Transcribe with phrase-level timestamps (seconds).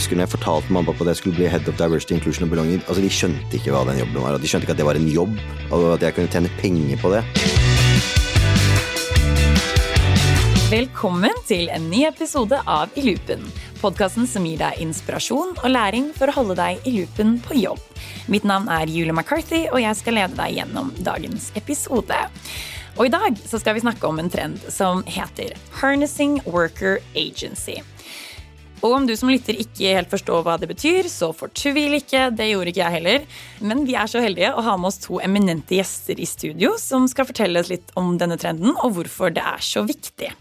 [0.00, 2.52] husker når jeg fortalte mamma pappa at jeg skulle bli head of diversity, inclusion and
[2.52, 2.80] belonging.
[2.86, 4.38] Altså, De skjønte ikke hva den jobben var.
[4.40, 5.34] De skjønte ikke at det var en jobb,
[5.68, 7.20] og at jeg kunne tjene penger på det.
[10.70, 13.44] Velkommen til en ny episode av I loopen.
[13.82, 17.82] Podkasten som gir deg inspirasjon og læring for å holde deg i loopen på jobb.
[18.32, 22.24] Mitt navn er Julie McCarthy, og jeg skal lede deg gjennom dagens episode.
[22.96, 27.82] Og i dag så skal vi snakke om en trend som heter Harnessing Worker Agency.
[28.80, 32.30] Og om du som lytter ikke helt forstår hva det betyr, så fortvil ikke.
[32.32, 33.26] Det gjorde ikke jeg heller.
[33.60, 37.08] Men vi er så heldige å ha med oss to eminente gjester i studio som
[37.10, 40.32] skal fortelle oss litt om denne trenden og hvorfor det er så viktig.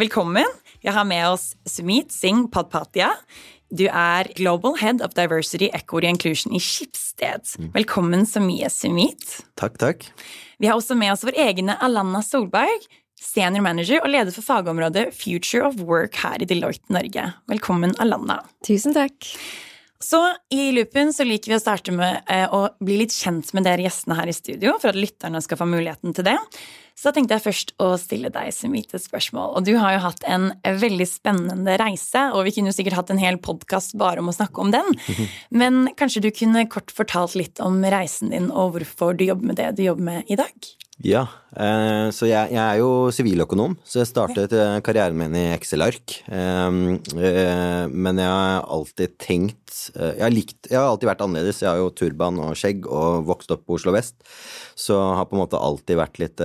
[0.00, 0.48] Velkommen.
[0.84, 3.12] Jeg har med oss Sumit Singh Padpatia.
[3.68, 7.48] Du er Global Head of Diversity, Equity Inclusion i Skipsted.
[7.74, 9.40] Velkommen så mye, Sumit.
[9.58, 10.06] Takk, takk.
[10.62, 12.86] Vi har også med oss vår egne Alanna Solberg,
[13.20, 17.30] senior manager og leder for fagområdet Future of Work her i Deloitte Norge.
[17.50, 18.42] Velkommen, Alanna.
[18.66, 19.30] Tusen takk.
[20.02, 20.20] Så
[20.52, 23.86] i Loopen så liker vi å starte med eh, å bli litt kjent med dere
[23.86, 26.36] gjestene her i studio, for at lytterne skal få muligheten til det.
[26.96, 29.50] Så da tenkte jeg først å stille deg Sumit et spørsmål.
[29.58, 33.12] Og du har jo hatt en veldig spennende reise, og vi kunne jo sikkert hatt
[33.12, 34.88] en hel podkast bare om å snakke om den.
[35.60, 39.60] Men kanskje du kunne kort fortalt litt om reisen din, og hvorfor du jobber med
[39.60, 40.72] det du jobber med i dag?
[41.04, 45.50] Ja, eh, så jeg, jeg, er jo siviløkonom, så jeg startet eh, karrieren min i
[45.52, 46.14] Excel-ark.
[46.24, 46.78] Eh,
[47.92, 51.60] men jeg har alltid tenkt jeg har, likt, jeg har alltid vært annerledes.
[51.60, 54.16] Jeg har jo turban og skjegg og vokst opp på Oslo vest.
[54.72, 56.40] Så har på en måte alltid vært litt,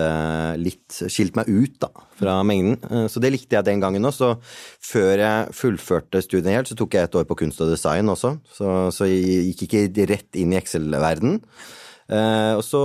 [0.61, 1.89] litt skilt meg ut da,
[2.19, 3.07] fra mengden.
[3.09, 4.15] så det likte jeg den gangen òg.
[4.15, 4.31] Så
[4.91, 8.35] før jeg fullførte studiet helt, så tok jeg et år på kunst og design også.
[8.53, 11.39] Så, så jeg gikk ikke rett inn i Excel-verden.
[12.11, 12.81] Uh, og så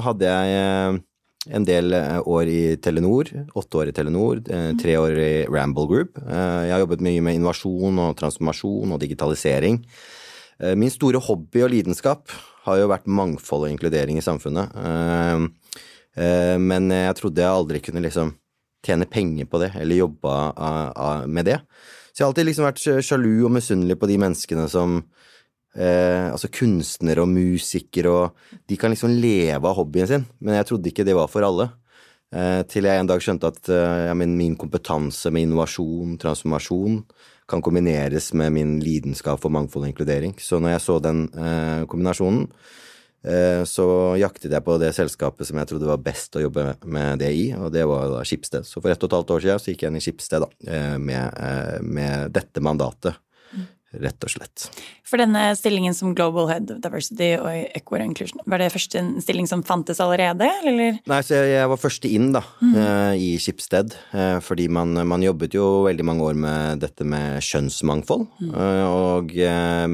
[0.00, 1.02] hadde jeg
[1.54, 1.94] en del
[2.26, 3.30] år i Telenor.
[3.54, 4.42] Åtte år i Telenor,
[4.80, 6.18] tre år i Ramble Group.
[6.18, 9.84] jeg har jobbet mye med innovasjon og transformasjon og digitalisering.
[10.74, 12.32] min store hobby og lidenskap
[12.66, 14.72] har jo vært mangfold og inkludering i samfunnet.
[16.16, 18.30] Men jeg trodde jeg aldri kunne liksom
[18.86, 21.58] tjene penger på det, eller jobba med det.
[22.08, 24.94] Så jeg har alltid liksom vært sjalu og misunnelig på de menneskene som
[25.76, 30.70] eh, altså kunstnere og musikere og De kan liksom leve av hobbyen sin, men jeg
[30.70, 31.68] trodde ikke det var for alle.
[32.34, 37.02] Eh, til jeg en dag skjønte at eh, ja, min kompetanse med innovasjon, transformasjon,
[37.46, 40.34] kan kombineres med min lidenskap for mangfold og inkludering.
[40.42, 42.82] Så når jeg så den eh, kombinasjonen, eh,
[43.66, 43.86] så
[44.20, 47.46] jaktet jeg på det selskapet som jeg trodde var best å jobbe med det i,
[47.58, 48.66] og det var da Skipsted.
[48.68, 50.50] Så for ett og et halvt år siden så gikk jeg inn i Skipsted da,
[50.70, 51.40] eh, med,
[51.82, 53.18] med dette mandatet
[54.02, 54.66] rett og slett.
[55.06, 57.48] For denne stillingen som Global Head of Diversity og
[57.78, 60.98] Equity Inclusion, var det første en stilling som fantes allerede, eller?
[61.06, 62.74] Nei, så jeg var første inn, da, mm.
[63.22, 63.94] i Skipsted.
[64.16, 68.26] Eh, fordi man, man, jobbet jo veldig mange år med dette med kjønnsmangfold.
[68.42, 68.52] Mm.
[68.90, 69.32] Og,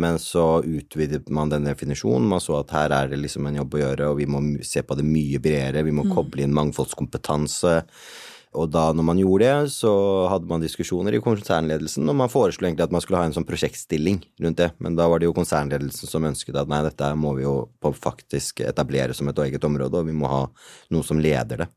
[0.00, 2.28] men så utvidet man den definisjonen.
[2.32, 4.84] Man så at her er det liksom en jobb å gjøre, og vi må se
[4.84, 5.84] på det mye bredere.
[5.86, 6.14] Vi må mm.
[6.16, 7.80] koble inn mangfoldskompetanse.
[8.52, 9.92] Og da når man gjorde det, så
[10.28, 13.48] hadde man diskusjoner i konsernledelsen, og man foreslo egentlig at man skulle ha en sånn
[13.48, 17.32] prosjektstilling rundt det, men da var det jo konsernledelsen som ønsket at nei, dette må
[17.38, 17.56] vi jo
[17.96, 20.42] faktisk etablere som et eget område, og vi må ha
[20.92, 21.70] noe som leder det.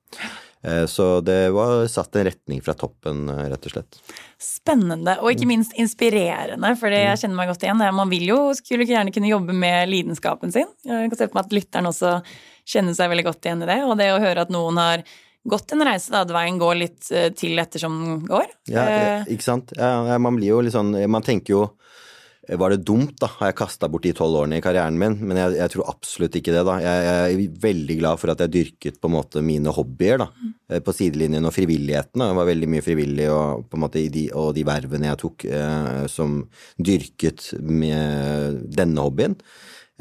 [0.65, 3.99] Eh, så det var satt en retning fra toppen, eh, rett og slett.
[4.41, 7.21] Spennende, og ikke minst inspirerende, for jeg mm.
[7.21, 7.83] kjenner meg godt igjen.
[7.95, 10.71] Man vil jo skulle gjerne kunne jobbe med lidenskapen sin.
[10.83, 12.17] Jeg kan se på meg at lytteren også
[12.65, 15.05] kjenner seg veldig godt igjen i det, og det å høre at noen har
[15.45, 16.25] gått en reise, da.
[16.35, 18.51] Veien går litt eh, til ettersom den går.
[18.72, 19.73] Ja, eh, ikke sant.
[19.78, 21.63] Ja, man blir jo litt sånn Man tenker jo
[22.47, 23.29] eh, var det dumt, da?
[23.38, 25.19] Har jeg kasta bort de tolv årene i karrieren min?
[25.22, 26.79] Men jeg, jeg, tror absolutt ikke det, da.
[26.84, 30.31] Jeg, jeg, er veldig glad for at jeg dyrket på en måte mine hobbyer, da.
[30.34, 30.55] Mm.
[30.81, 32.17] På sidelinjen og frivilligheten.
[32.22, 32.31] Da.
[32.31, 35.47] Jeg var veldig mye frivillig, og på en måte de, og de vervene jeg tok
[35.51, 36.41] eh, som
[36.81, 39.38] dyrket med denne hobbyen.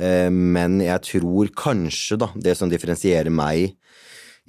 [0.01, 3.77] Eh, men jeg tror kanskje, da, det som differensierer meg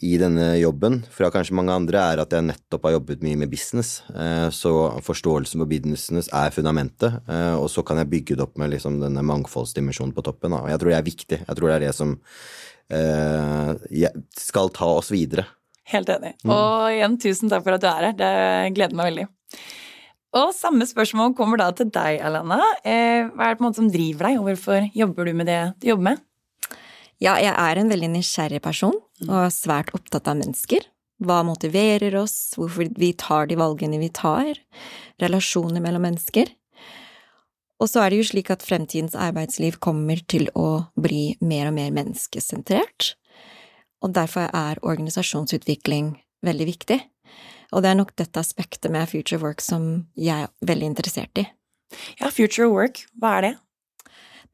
[0.03, 3.51] i denne jobben fra kanskje mange andre, er at jeg nettopp har jobbet mye med
[3.51, 4.01] business.
[4.11, 4.73] Eh, så
[5.05, 8.99] forståelsen på business er fundamentet, eh, og så kan jeg bygge det opp med liksom
[8.99, 10.57] denne mangfoldsdimensjonen på toppen.
[10.57, 11.39] Og jeg tror det er viktig.
[11.45, 12.17] Jeg tror det er det som
[12.91, 15.47] eh, skal ta oss videre.
[15.93, 16.35] Helt enig.
[16.43, 16.51] Mm.
[16.51, 18.19] Og igjen, tusen takk for at du er her.
[18.19, 18.35] Det
[18.75, 19.27] gleder meg veldig.
[20.35, 22.59] Og samme spørsmål kommer da til deg, Alana.
[22.83, 25.61] Hva er det på en måte som driver deg, og hvorfor jobber du med det
[25.79, 26.25] du jobber med?
[27.23, 28.97] Ja, jeg er en veldig nysgjerrig person,
[29.29, 30.83] og svært opptatt av mennesker.
[31.23, 34.57] Hva motiverer oss, hvorfor vi tar de valgene vi tar,
[35.23, 36.51] relasjoner mellom mennesker.
[37.79, 41.77] Og så er det jo slik at fremtidens arbeidsliv kommer til å bli mer og
[41.79, 43.15] mer menneskesentrert,
[44.03, 46.13] og derfor er organisasjonsutvikling
[46.45, 46.99] veldig viktig.
[47.73, 51.47] Og det er nok dette aspektet med Future Work som jeg er veldig interessert i.
[52.19, 53.53] Ja, future work, hva er det?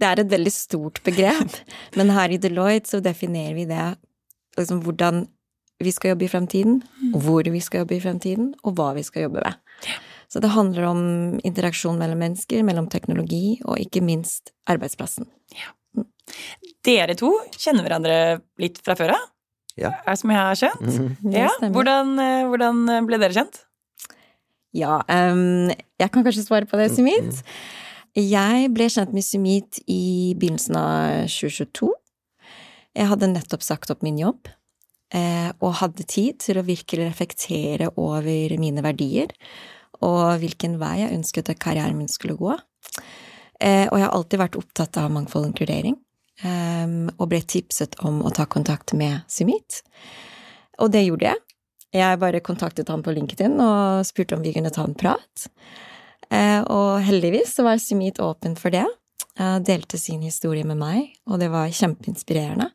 [0.01, 1.59] Det er et veldig stort begrep,
[1.97, 3.91] men her i Deloitte så definerer vi det
[4.57, 5.27] liksom hvordan
[5.81, 6.81] vi skal jobbe i fremtiden,
[7.17, 9.55] hvor vi skal jobbe i fremtiden, og hva vi skal jobbe med.
[10.31, 11.01] Så det handler om
[11.47, 15.25] interaksjon mellom mennesker, mellom teknologi, og ikke minst arbeidsplassen.
[16.85, 18.15] Dere to kjenner hverandre
[18.61, 19.25] litt fra før av?
[19.79, 19.95] Ja.
[20.05, 20.87] Er som jeg har skjønt?
[21.23, 23.63] Det Ja, hvordan, eh, hvordan ble dere kjent?
[24.71, 27.41] Ja, um, jeg kan kanskje svare på det, Sumit.
[28.11, 31.87] Jeg ble kjent med Sumit i begynnelsen av 2022.
[32.91, 34.49] Jeg hadde nettopp sagt opp min jobb,
[35.15, 39.31] eh, og hadde tid til å virkelig reflektere over mine verdier,
[40.03, 42.57] og hvilken vei jeg ønsket at karrieren min skulle gå.
[43.61, 45.95] Eh, og jeg har alltid vært opptatt av mangfold og inkludering,
[46.43, 49.83] ehm, og ble tipset om å ta kontakt med Sumit.
[50.79, 51.37] Og det gjorde jeg.
[51.93, 55.47] Jeg bare kontaktet han på LinkedIn og spurte om vi kunne ta en prat.
[56.31, 58.85] Eh, og heldigvis så var Sumit åpen for det.
[59.39, 62.69] Eh, delte sin historie med meg, og det var kjempeinspirerende.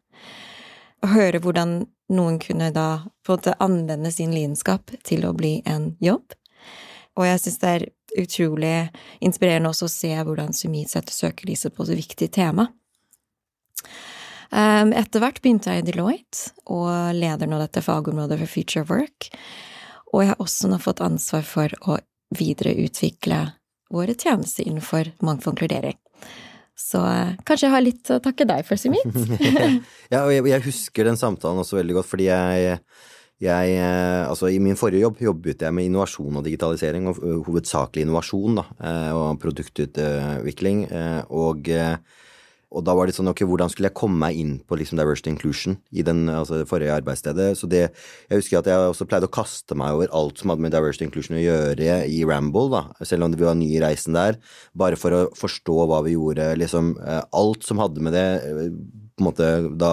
[1.04, 1.78] Å høre hvordan
[2.12, 2.88] noen kunne da
[3.26, 6.36] på en måte anvende sin lidenskap til å bli en jobb.
[7.16, 7.86] Og jeg syns det er
[8.16, 8.74] utrolig
[9.24, 12.68] inspirerende også å se hvordan Sumit setter søkelyset på et viktig tema.
[14.52, 19.30] Um, Etter hvert begynte jeg i Deloitte, og leder nå dette fagområdet for Future Work.
[20.12, 21.98] Og jeg har også nå fått ansvar for å
[22.34, 23.40] videreutvikle
[23.92, 25.98] våre tjenester innenfor mangfold og inkludering.
[26.76, 29.06] Så eh, kanskje jeg har litt å takke deg for, Simit.
[30.12, 32.76] Ja, og jeg, jeg husker den samtalen også veldig godt, fordi jeg,
[33.42, 38.04] jeg eh, Altså, i min forrige jobb jobbet jeg med innovasjon og digitalisering, og hovedsakelig
[38.04, 41.96] innovasjon, da, eh, og produktutvikling, eh, og eh,
[42.76, 45.32] og da var det sånn, ok, hvordan skulle jeg komme meg inn på liksom diversity
[45.32, 47.48] inclusion i den altså, forrige arbeidsstedet?
[47.56, 47.86] Så det,
[48.28, 51.08] jeg husker at jeg også pleide å kaste meg over alt som hadde med diversity
[51.08, 54.36] inclusion å gjøre i Ramble, da, selv om vi var nye i reisen der,
[54.76, 58.70] bare for å forstå hva vi gjorde, liksom eh, alt som hadde med det eh,
[59.16, 59.50] på en måte,
[59.80, 59.92] da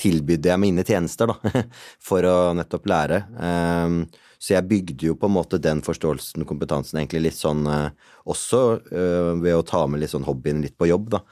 [0.00, 1.64] tilbydde jeg mine tjenester, da,
[2.10, 3.22] for å nettopp lære.
[3.40, 4.02] Um,
[4.38, 8.12] så jeg bygde jo på en måte den forståelsen og kompetansen egentlig litt sånn eh,
[8.28, 8.60] også
[8.92, 11.22] eh, ved å ta med litt sånn hobbyen litt på jobb, da.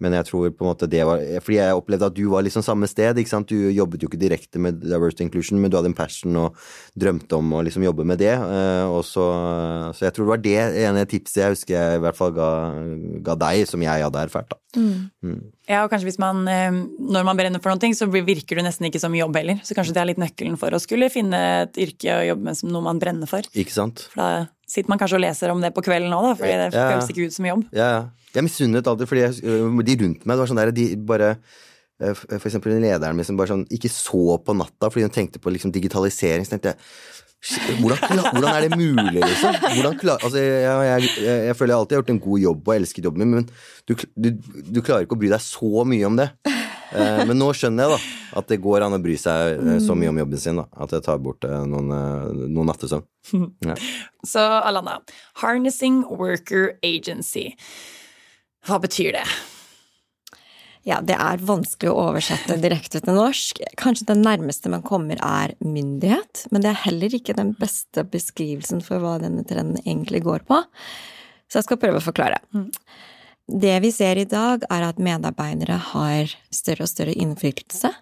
[0.00, 2.60] Men jeg tror på en måte det var Fordi jeg opplevde at du var liksom
[2.64, 3.48] samme sted, ikke sant.
[3.48, 6.58] Du jobbet jo ikke direkte med diversity inclusion, men du hadde en passion og
[6.98, 8.34] drømte om å liksom jobbe med det.
[8.34, 9.24] eh, og så,
[9.96, 12.50] så jeg tror det var det ene tipset jeg husker jeg i hvert fall ga,
[13.24, 14.60] ga deg, som jeg hadde erfart, da.
[15.66, 16.70] Ja, og kanskje hvis man, eh,
[17.00, 19.62] når man brenner for noen ting, så virker du nesten ikke som jobb heller.
[19.66, 22.60] Så kanskje det er litt nøkkelen for å skulle finne et yrke å jobbe med
[22.60, 23.46] som noe man brenner for.
[23.56, 24.06] Ikke sant?
[24.12, 24.28] For da
[24.76, 26.86] sitter man kanskje og leser om det på kvelden da, fordi det Ja.
[26.92, 27.64] føles ikke ut som jobb.
[27.74, 28.04] Ja, ja.
[28.36, 31.28] Jeg misunnet alltid, fordi jeg, øh, de rundt meg, det var sånn der, de bare
[32.04, 35.40] øh, For eksempel lederen min som bare sånn ikke så på natta fordi hun tenkte
[35.40, 37.98] på liksom digitalisering, så tenkte jeg hvordan,
[38.32, 39.54] hvordan er det mulig, liksom?
[39.60, 42.68] Hvordan klar, altså, jeg, jeg, jeg, jeg føler jeg alltid har gjort en god jobb
[42.68, 43.48] og elsket jobben min, men
[43.86, 44.28] du, du,
[44.76, 46.28] du klarer ikke å bry deg så mye om det.
[46.92, 49.96] Eh, men nå skjønner jeg da at det går an å bry seg eh, så
[49.98, 51.90] mye om jobben sin, da, at jeg tar bort eh, noen,
[52.46, 53.06] noen nattesøvn.
[53.66, 53.74] Ja.
[54.26, 55.00] Så Alana,
[55.42, 57.50] Harnessing Worker Agency.
[58.66, 59.24] Hva betyr det?
[60.86, 63.58] Ja, det er vanskelig å oversette direkte til norsk.
[63.80, 68.84] Kanskje det nærmeste man kommer er myndighet, men det er heller ikke den beste beskrivelsen
[68.86, 70.60] for hva denne trenden egentlig går på.
[71.50, 72.38] Så jeg skal prøve å forklare.
[73.46, 77.92] Det vi ser i dag, er at medarbeidere har større og større innflytelse,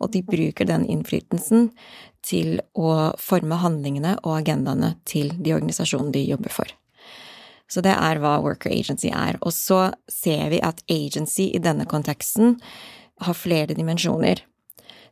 [0.00, 1.68] og de bruker den innflytelsen
[2.26, 6.74] til å forme handlingene og agendaene til de organisasjonene de jobber for.
[7.70, 9.38] Så det er hva worker agency er.
[9.46, 12.56] Og så ser vi at agency i denne konteksten
[13.22, 14.42] har flere dimensjoner.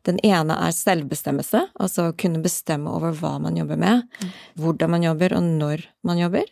[0.06, 4.02] Den ene er selvbestemmelse, altså å kunne bestemme over hva man jobber med,
[4.58, 6.50] hvordan man jobber og når man jobber.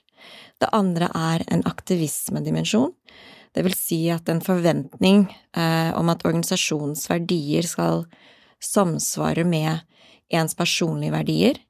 [0.60, 2.92] Det andre er en aktivismedimensjon.
[3.56, 8.04] Det vil si at en forventning eh, om at organisasjonens verdier skal
[8.62, 9.84] samsvare med
[10.32, 11.60] ens personlige verdier,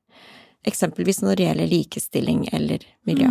[0.67, 3.31] eksempelvis når det gjelder likestilling eller miljø.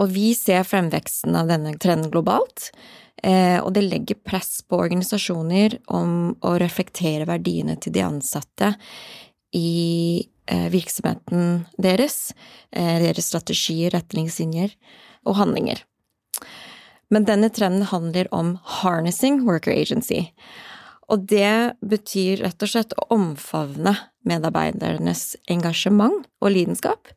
[0.00, 2.70] Og vi ser fremveksten av denne trenden globalt,
[3.22, 8.74] eh, og det legger press på organisasjoner om å reflektere verdiene til de ansatte
[9.56, 10.26] i
[10.72, 12.32] virksomheten deres,
[12.72, 14.74] eh, deres strategier, retningslinjer
[15.26, 15.82] og handlinger.
[17.10, 20.32] Men denne trenden handler om harnessing worker agency.
[21.08, 23.94] Og det betyr rett og slett å omfavne
[24.26, 27.12] medarbeidernes engasjement og lidenskap.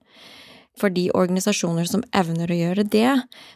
[0.80, 3.10] Fordi organisasjoner som evner å gjøre det,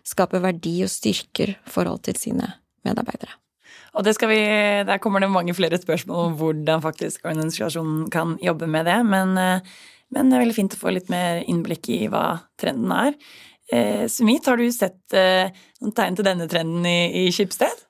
[0.03, 2.49] skaper verdi og styrker forhold til sine
[2.83, 3.42] medarbeidere.
[3.93, 4.41] Og vi,
[4.85, 9.05] Der kommer det mange flere spørsmål om hvordan faktisk organisasjonen kan jobbe med det.
[9.05, 9.59] Men, eh,
[10.11, 13.13] men det er veldig fint å få litt mer innblikk i hva trenden er.
[13.71, 17.85] Eh, Sumit, har du sett eh, noen tegn til denne trenden i, i Skipsted?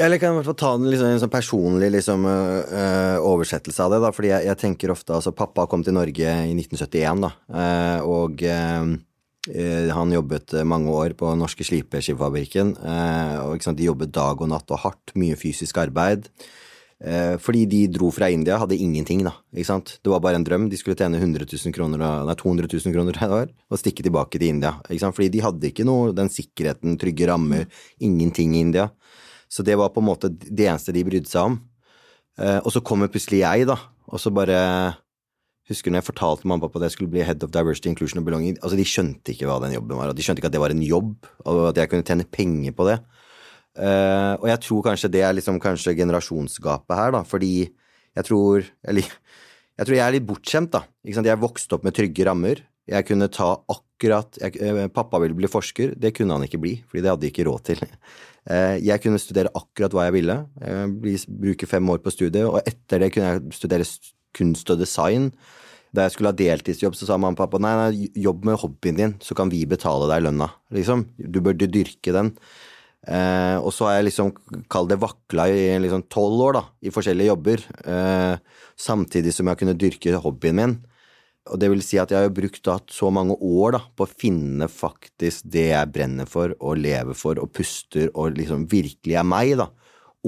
[0.00, 3.98] Eller kan jeg ta en, liksom, en sånn personlig liksom, øh, oversettelse av det.
[4.00, 8.06] da, fordi jeg, jeg, tenker ofte altså Pappa kom til Norge i 1971, da, øh,
[8.08, 8.94] og øh,
[9.48, 12.74] han jobbet mange år på norske Sliperskipfabrikken.
[13.40, 16.28] og De jobbet dag og natt og hardt, mye fysisk arbeid.
[17.40, 19.32] Fordi de dro fra India, hadde ingenting, da.
[19.56, 20.68] Det var bare en drøm.
[20.68, 21.96] De skulle tjene 100 000 kroner,
[22.28, 24.74] nei, 200 000 kroner et år og stikke tilbake til India.
[24.84, 27.64] Fordi de hadde ikke noe den sikkerheten, trygge rammer,
[27.98, 28.90] ingenting i India.
[29.50, 31.58] Så det var på en måte det eneste de brydde seg om.
[32.40, 33.76] Eh, og så kommer plutselig jeg, da,
[34.08, 34.60] og så bare
[35.70, 38.18] Husker når jeg fortalte mamma og pappa at jeg skulle bli head of diversity, inclusion
[38.18, 38.56] and belonging.
[38.58, 40.74] Altså, De skjønte ikke hva den jobben var, og de skjønte ikke at det var
[40.74, 42.98] en jobb, og at jeg kunne tjene penger på det.
[43.78, 47.70] Uh, og jeg tror kanskje det er liksom kanskje generasjonsgapet her, da, fordi
[48.18, 49.06] jeg tror Eller
[49.78, 50.82] jeg tror jeg er litt bortskjemt, da.
[51.06, 52.58] Jeg vokste opp med trygge rammer.
[52.90, 56.74] Jeg kunne ta akkurat jeg, eh, Pappa ville bli forsker, det kunne han ikke bli,
[56.84, 57.86] fordi det hadde de ikke råd til.
[58.48, 60.34] Eh, jeg kunne studere akkurat hva jeg ville,
[61.28, 63.84] bruke fem år på studiet, og etter det kunne jeg studere
[64.36, 65.30] kunst og design.
[65.90, 68.98] Da jeg skulle ha deltidsjobb, så sa mamma og pappa nei, nei, jobb med hobbyen
[68.98, 70.52] din, så kan vi betale deg lønna.
[70.74, 71.02] Liksom.
[71.18, 72.30] Du burde dyrke den.
[73.08, 74.30] Eh, og så har jeg liksom,
[74.70, 77.66] kall det vakla i liksom tolv år, da, i forskjellige jobber.
[77.82, 80.78] Eh, samtidig som jeg kunne dyrke hobbyen min.
[81.50, 84.14] Og det vil si at jeg har brukt da så mange år da, på å
[84.22, 89.26] finne faktisk det jeg brenner for og lever for og puster og liksom virkelig er
[89.26, 89.70] meg, da.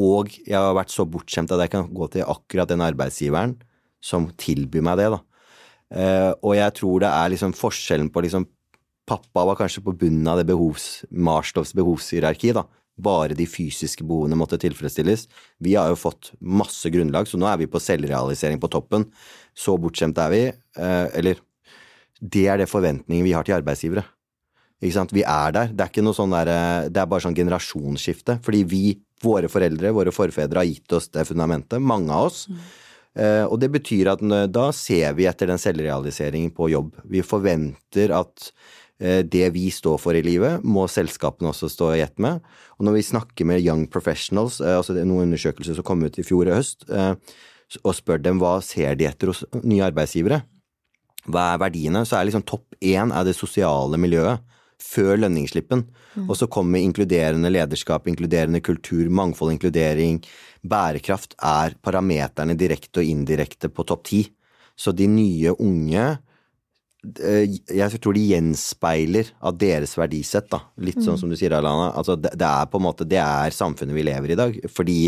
[0.00, 3.59] Og jeg har vært så bortskjemt at jeg kan gå til akkurat den arbeidsgiveren
[4.02, 5.23] som tilbyr meg det, da.
[5.92, 8.49] Eh, og jeg tror det er liksom forskjellen på liksom
[9.02, 12.62] Pappa var kanskje på bunnen av det behovs, Marstovs behovshierarki, da
[13.00, 15.26] bare de fysiske behovene måtte tilfredsstilles.
[15.62, 19.06] Vi har jo fått masse grunnlag, så nå er vi på selvrealisering på toppen.
[19.54, 20.42] Så bortskjemte er vi.
[20.78, 21.40] Eh, eller
[22.21, 24.04] det er det forventningen vi har til arbeidsgivere.
[24.82, 25.14] Ikke sant?
[25.14, 25.73] Vi er der.
[25.73, 28.40] Det er ikke noe sånn der, eh, det er bare sånn generasjonsskifte.
[28.44, 28.85] Fordi vi,
[29.23, 31.80] våre foreldre, våre forfedre, har gitt oss det fundamentet.
[31.80, 32.47] Mange av oss.
[32.49, 32.62] Mm.
[33.12, 36.95] Uh, og det betyr at da ser vi etter den selvrealiseringen på jobb.
[37.12, 38.52] Vi forventer at
[39.02, 42.42] Eh, det vi står for i livet, må selskapene også stå i ett med.
[42.78, 46.04] Og når vi snakker med young professionals, eh, altså det er noen undersøkelser som kom
[46.07, 47.14] ut i fjor høst, eh,
[47.83, 50.42] og spør dem hva ser de etter hos nye arbeidsgivere,
[51.26, 54.42] hva er verdiene, så er liksom topp én er det sosiale miljøet
[54.83, 55.87] før lønningsslippen.
[56.14, 56.28] Mm.
[56.28, 60.21] Og så kommer inkluderende lederskap, inkluderende kultur, mangfold, inkludering,
[60.62, 64.23] bærekraft er parameterne direkte og indirekte på topp ti.
[64.78, 66.04] Så de nye unge
[67.02, 70.61] Eh, jeg tror de gjenspeiler av deres verdisett, da.
[70.87, 71.21] Litt sånn mm.
[71.25, 71.90] som du sier, Alana.
[71.99, 74.59] Altså, det, er på en måte Det er samfunnet vi lever i i dag.
[74.71, 74.99] Fordi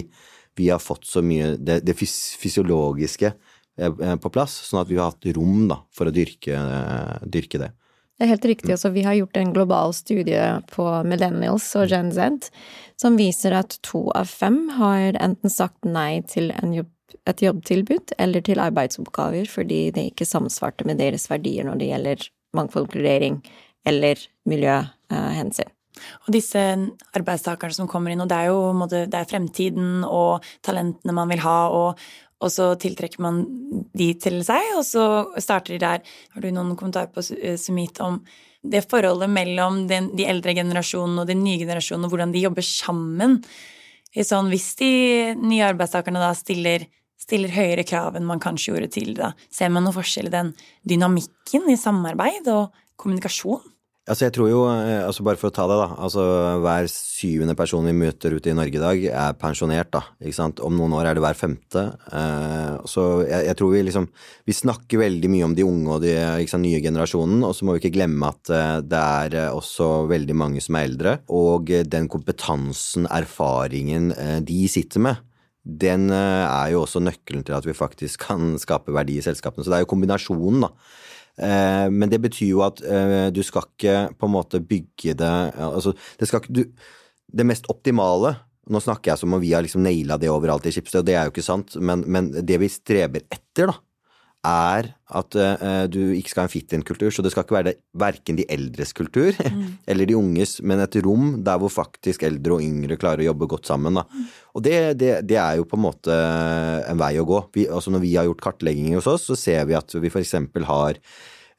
[0.59, 4.99] vi har fått så mye det, det fysiologiske eh, eh, på plass, sånn at vi
[4.99, 6.59] har hatt rom da, for å dyrke,
[7.23, 7.71] dyrke det.
[8.15, 8.71] Det er helt riktig.
[8.71, 12.51] Altså, vi har gjort en global studie på millennials og Gen Z
[13.01, 16.91] som viser at to av fem har enten sagt nei til en jobb
[17.29, 22.27] et jobbtilbud eller til arbeidsoppgaver fordi det ikke samsvarte med deres verdier når det gjelder
[22.59, 23.39] mangfoldkludering
[23.89, 25.71] eller miljøhensyn.
[26.27, 26.61] Og disse
[27.15, 31.45] arbeidstakerne som kommer inn, og det er jo det er fremtiden og talentene man vil
[31.45, 32.01] ha, og,
[32.45, 33.43] og, så tiltrekker man
[33.97, 35.05] de til seg, og så
[35.41, 36.17] starter de der.
[36.35, 38.21] Har du noen kommentarer på eh, Sumit om
[38.65, 42.65] det forholdet mellom den, de eldre generasjonene og den nye generasjonen, og hvordan de jobber
[42.65, 43.41] sammen?
[44.15, 44.93] Sånn, hvis de
[45.41, 46.87] nye arbeidstakerne da stiller
[47.25, 49.33] stiller høyere krav enn man kanskje gjorde tidligere.
[49.53, 50.51] Ser man noe forskjell i den
[50.89, 53.63] dynamikken i samarbeid og kommunikasjon?
[54.05, 55.87] Altså jeg tror jo, eh, altså Bare for å ta det, da.
[56.05, 56.23] altså
[56.61, 59.91] Hver syvende person vi møter ute i Norge i dag, er pensjonert.
[59.95, 60.61] da, ikke sant?
[60.61, 61.85] Om noen år er det hver femte.
[62.13, 64.09] Eh, så jeg, jeg, tror vi liksom
[64.45, 67.85] Vi snakker veldig mye om de unge og den nye generasjonen, og så må vi
[67.85, 71.15] ikke glemme at eh, det er også veldig mange som er eldre.
[71.33, 74.13] Og den kompetansen, erfaringen
[74.45, 75.23] de sitter med,
[75.65, 79.65] den er jo også nøkkelen til at vi faktisk kan skape verdi i selskapene.
[79.65, 80.75] Så det er jo kombinasjonen, da.
[81.35, 85.31] Eh, men det betyr jo at eh, du skal ikke på en måte bygge det
[85.59, 86.61] Altså, det skal ikke du
[87.27, 88.37] Det mest optimale
[88.71, 91.17] Nå snakker jeg som om vi har liksom naila det overalt i Schibsted, og det
[91.19, 93.75] er jo ikke sant, men, men det vi streber etter, da,
[94.45, 97.13] er at uh, du ikke skal ha en fit-in-kultur.
[97.15, 99.67] Så det skal ikke være det, verken de eldres kultur mm.
[99.91, 103.51] eller de unges, men et rom der hvor faktisk eldre og yngre klarer å jobbe
[103.55, 104.01] godt sammen.
[104.01, 104.27] Mm.
[104.55, 106.19] Og det, det, det, er jo på en måte
[106.89, 107.41] en vei å gå.
[107.55, 110.37] Vi, altså når vi har gjort kartlegginger hos oss, så ser vi at vi f.eks.
[110.69, 111.01] har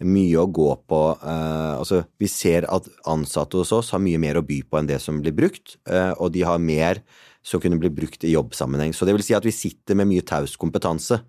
[0.04, 1.02] mye å gå på.
[1.22, 4.90] Uh, altså, vi ser at ansatte hos oss har mye mer å by på enn
[4.90, 7.02] det som blir brukt, uh, og de har mer
[7.46, 8.94] som kunne bli brukt i jobbsammenheng.
[8.96, 11.20] Så det vil si at vi sitter med mye taus kompetanse.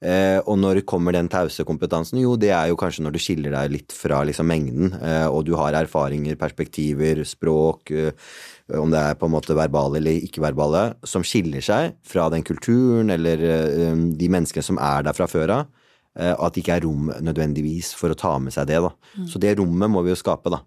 [0.00, 2.22] Eh, og når kommer den tause kompetansen?
[2.22, 5.44] Jo, det er jo kanskje når du skiller deg litt fra liksom, mengden, eh, og
[5.44, 8.30] du har erfaringer, perspektiver, språk, eh,
[8.80, 13.12] om det er på en måte verbale eller ikke-verbale, som skiller seg fra den kulturen
[13.12, 13.42] eller
[14.16, 15.76] de menneskene som er der fra før av.
[16.20, 18.78] At det ikke er rom nødvendigvis for å ta med seg det.
[18.82, 18.90] da.
[19.18, 19.26] Mm.
[19.30, 20.58] Så det rommet må vi jo skape, da.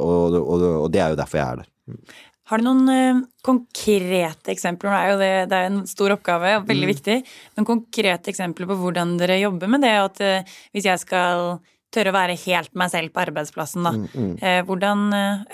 [0.00, 2.06] Og, og, og det er jo derfor jeg er der.
[2.46, 4.92] Har du noen uh, konkrete eksempler?
[4.92, 6.92] Det er jo det, det er en stor oppgave og veldig mm.
[6.92, 7.16] viktig.
[7.58, 9.94] Men konkrete eksempler på hvordan dere jobber med det.
[9.98, 11.58] At uh, hvis jeg skal
[11.94, 13.92] tørre å være helt meg selv på arbeidsplassen, da.
[13.96, 14.30] Mm, mm.
[14.42, 15.04] Uh, hvordan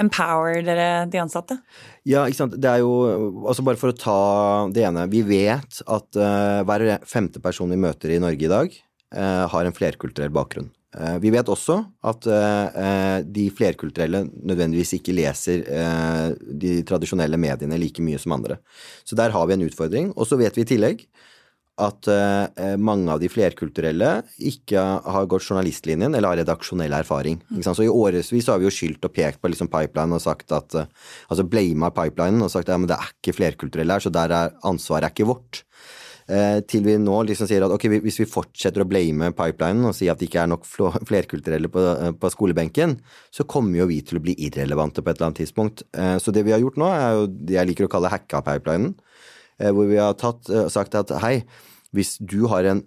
[0.05, 1.57] empower dere de ansatte?
[2.09, 2.61] Ja, ikke sant.
[2.61, 2.93] Det er jo
[3.47, 4.21] Altså bare for å ta
[4.75, 5.07] det ene.
[5.13, 6.21] Vi vet at
[6.69, 8.81] hver femte person vi møter i Norge i dag,
[9.13, 10.71] har en flerkulturell bakgrunn.
[10.93, 17.79] Eh, vi vet også at eh, de flerkulturelle nødvendigvis ikke leser eh, de tradisjonelle mediene
[17.81, 18.59] like mye som andre.
[19.05, 20.13] Så der har vi en utfordring.
[20.17, 21.07] Og så vet vi i tillegg
[21.83, 22.05] at
[22.79, 24.09] mange av de flerkulturelle
[24.45, 27.39] ikke har gått journalistlinjen eller har redaksjonell erfaring.
[27.65, 30.77] Så i årevis har vi jo skyldt og pekt på liksom pipeline og sagt at
[30.77, 34.55] Altså blama pipelinen og sagt at ja, det er ikke flerkulturelle her, så der er
[34.69, 35.63] ansvaret er ikke vårt.
[36.31, 39.97] Eh, til vi nå liksom sier at ok, hvis vi fortsetter å blame pipelinen og
[39.97, 42.97] si at det ikke er nok flerkulturelle på, eh, på, skolebenken,
[43.35, 45.83] så kommer jo vi til å bli irrelevante på et eller annet tidspunkt.
[45.93, 48.43] Eh, så det vi har gjort nå, er jo det jeg liker å kalle hacka
[48.47, 48.95] pipelinen,
[49.63, 51.45] hvor vi har tatt, sagt at hei,
[51.95, 52.81] hvis du har en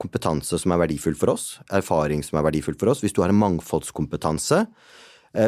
[0.00, 3.28] kompetanse som er verdifull for oss, erfaring som er verdifull for oss, hvis du har
[3.28, 4.62] en mangfoldskompetanse,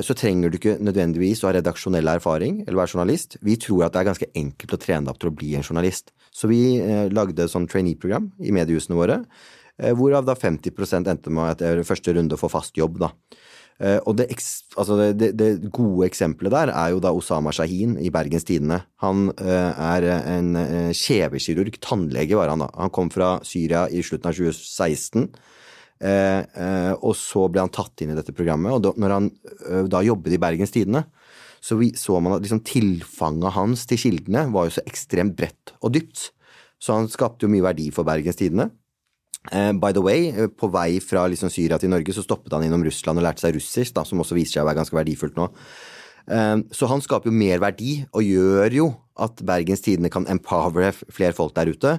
[0.04, 3.38] så trenger du ikke nødvendigvis å ha redaksjonell erfaring eller være journalist.
[3.40, 5.64] Vi tror at det er ganske enkelt å trene deg opp til å bli en
[5.64, 6.12] journalist.
[6.34, 9.22] Så vi eh, lagde et sånt trainee-program i mediehusene våre,
[9.78, 13.12] eh, hvorav da 50 endte med etter første runde å få fast jobb, da.
[13.82, 14.28] Eh, og det,
[14.78, 18.82] altså det, det, gode eksempelet der er jo da Osama Shahin i Bergens Tidende.
[19.02, 20.54] Han er en
[20.94, 22.70] kjevekirurg, tannlege var han da.
[22.78, 25.28] Han kom fra Syria i slutten av 2016.
[27.02, 29.28] og så ble han tatt inn i dette programmet, og når han
[29.90, 31.06] da jobbet i Bergens Tidende,
[31.64, 35.72] så vi, så man at liksom tilfanget hans til kildene var jo så ekstremt bredt
[35.80, 36.26] og dypt.
[36.82, 38.68] Så han skapte jo mye verdi for Bergens Tidende.
[39.52, 42.64] Uh, by the way, uh, på vei fra liksom Syria til Norge så stoppet han
[42.64, 45.40] innom Russland og lærte seg russisk, da, som også viser seg å være ganske verdifullt
[45.40, 45.48] nå.
[46.28, 48.90] Uh, så han skaper jo mer verdi, og gjør jo
[49.24, 51.98] at Bergens Tidende kan empowere flere folk der ute,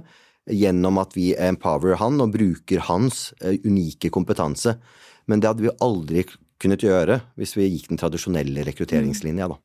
[0.49, 4.75] gjennom at vi empower han og bruker hans unike kompetanse.
[5.25, 6.25] Men det hadde vi aldri
[6.65, 9.47] kunnet gjøre hvis vi gikk den tradisjonelle rekrutteringslinja.
[9.53, 9.61] da.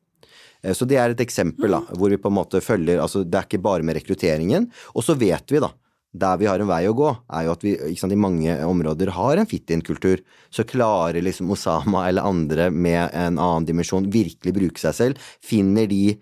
[0.63, 3.37] Eh, så det er et eksempel da, hvor vi på en måte følger altså Det
[3.37, 4.69] er ikke bare med rekrutteringen.
[4.95, 5.71] Og så vet vi, da,
[6.11, 9.13] der vi har en vei å gå, er jo at vi sant, i mange områder
[9.15, 10.21] har en fit-in-kultur.
[10.51, 15.33] Så klarer liksom Osama eller andre med en annen dimensjon virkelig bruke seg selv.
[15.43, 16.19] Finner de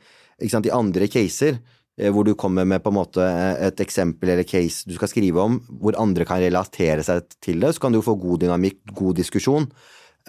[0.47, 3.25] sant, i andre caser eh, hvor du kommer med på en måte
[3.59, 7.73] et eksempel eller case du skal skrive om, hvor andre kan relatere seg til det,
[7.75, 9.67] så kan du få god dynamikk, god diskusjon.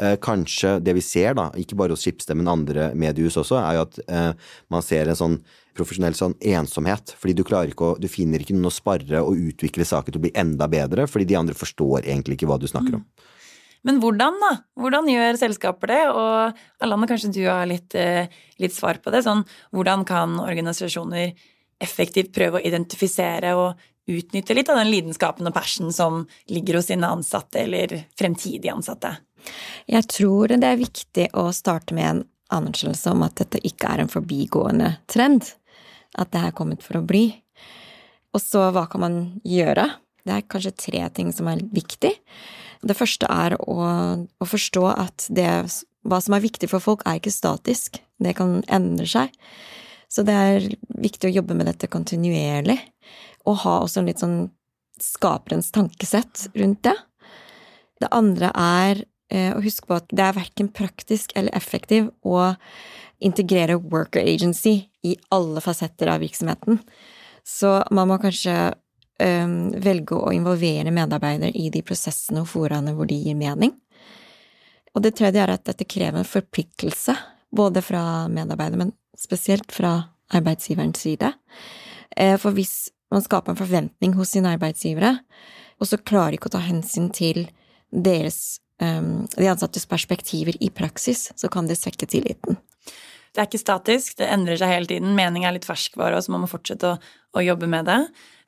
[0.00, 3.76] Eh, kanskje det vi ser, da, ikke bare hos Schibsted, men andre mediehus også, er
[3.76, 5.34] jo at eh, man ser en sånn
[5.76, 7.12] profesjonell sånn ensomhet.
[7.20, 10.32] Fordi du å Du finner ikke noen å sparre og utvikle saker til å bli
[10.34, 13.04] enda bedre, fordi de andre forstår egentlig ikke hva du snakker om.
[13.04, 13.28] Mm.
[13.82, 14.50] Men hvordan, da?
[14.76, 16.02] Hvordan gjør selskaper det?
[16.12, 18.28] Og Alana, kanskje du har litt, eh,
[18.60, 19.24] litt svar på det.
[19.24, 21.32] Sånn, hvordan kan organisasjoner
[21.80, 23.76] effektivt prøve å identifisere og
[24.10, 29.16] utnytte litt av den lidenskapen og passion som ligger hos sine ansatte eller fremtidige ansatte?
[29.90, 34.02] Jeg tror det er viktig å starte med en anerkjennelse om at dette ikke er
[34.02, 35.46] en forbigående trend.
[36.18, 37.28] At det er kommet for å bli.
[38.34, 39.86] Og så hva kan man gjøre?
[40.26, 42.12] Det er kanskje tre ting som er viktig.
[42.80, 43.76] Det første er å,
[44.24, 45.48] å forstå at det,
[46.06, 48.00] hva som er viktig for folk, er ikke statisk.
[48.20, 49.32] Det kan endre seg.
[50.10, 50.66] Så det er
[51.00, 52.78] viktig å jobbe med dette kontinuerlig,
[53.46, 54.40] og ha også en litt sånn
[55.00, 56.96] skaperens tankesett rundt det.
[58.02, 62.50] Det andre er og husk på at det er verken praktisk eller effektiv å
[63.20, 66.80] integrere worker agency i alle fasetter av virksomheten.
[67.44, 68.54] Så man må kanskje
[69.20, 73.74] um, velge å involvere medarbeidere i de prosessene og foraene hvor de gir mening.
[74.94, 77.14] Og det tredje er at dette krever en forpliktelse,
[77.54, 79.96] både fra medarbeidere, men spesielt fra
[80.34, 81.32] arbeidsgiverens side.
[82.16, 85.16] Eh, for hvis man skaper en forventning hos sine arbeidsgivere,
[85.80, 87.46] og så klarer de ikke å ta hensyn til
[87.90, 92.56] deres de ansattes perspektiver i praksis, så kan det svekke tilliten.
[93.30, 95.12] Det er ikke statisk, det endrer seg hele tiden.
[95.14, 96.96] Mening er litt ferskvare, og så må man fortsette å,
[97.38, 98.00] å jobbe med det.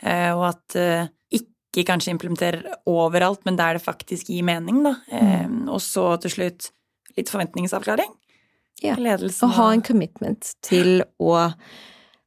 [0.03, 4.97] Uh, og at uh, ikke kanskje implementere overalt, men der det faktisk gir mening, da.
[5.15, 5.71] Mm.
[5.73, 6.73] og så til slutt
[7.17, 8.11] litt forventningsavklaring.
[8.83, 8.97] Ja.
[8.99, 11.37] Ledelsen Og ha en commitment til å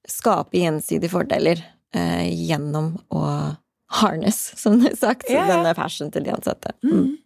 [0.08, 3.22] skape gjensidige fordeler gjennom å
[3.94, 5.30] harness, som det er sagt.
[5.30, 5.56] Ja, ja.
[5.56, 6.74] Denne passion til de ansatte.
[6.86, 7.18] Mm.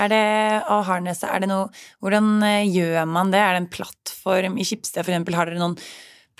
[0.00, 0.26] Er det
[0.72, 1.66] å harnesse, er det noe
[2.00, 3.42] Hvordan eh, gjør man det?
[3.42, 5.36] Er det en plattform i Skipsted, for eksempel?
[5.36, 5.76] Har dere noen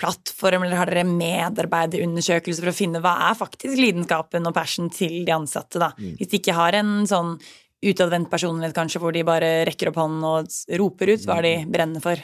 [0.01, 5.19] plattform, eller har dere medarbeiderundersøkelser for å finne hva er faktisk lidenskapen og passion til
[5.27, 5.91] de ansatte, da?
[5.99, 7.35] Hvis de ikke har en sånn
[7.81, 12.03] utadvendt personlighet, kanskje, hvor de bare rekker opp hånden og roper ut hva de brenner
[12.03, 12.21] for.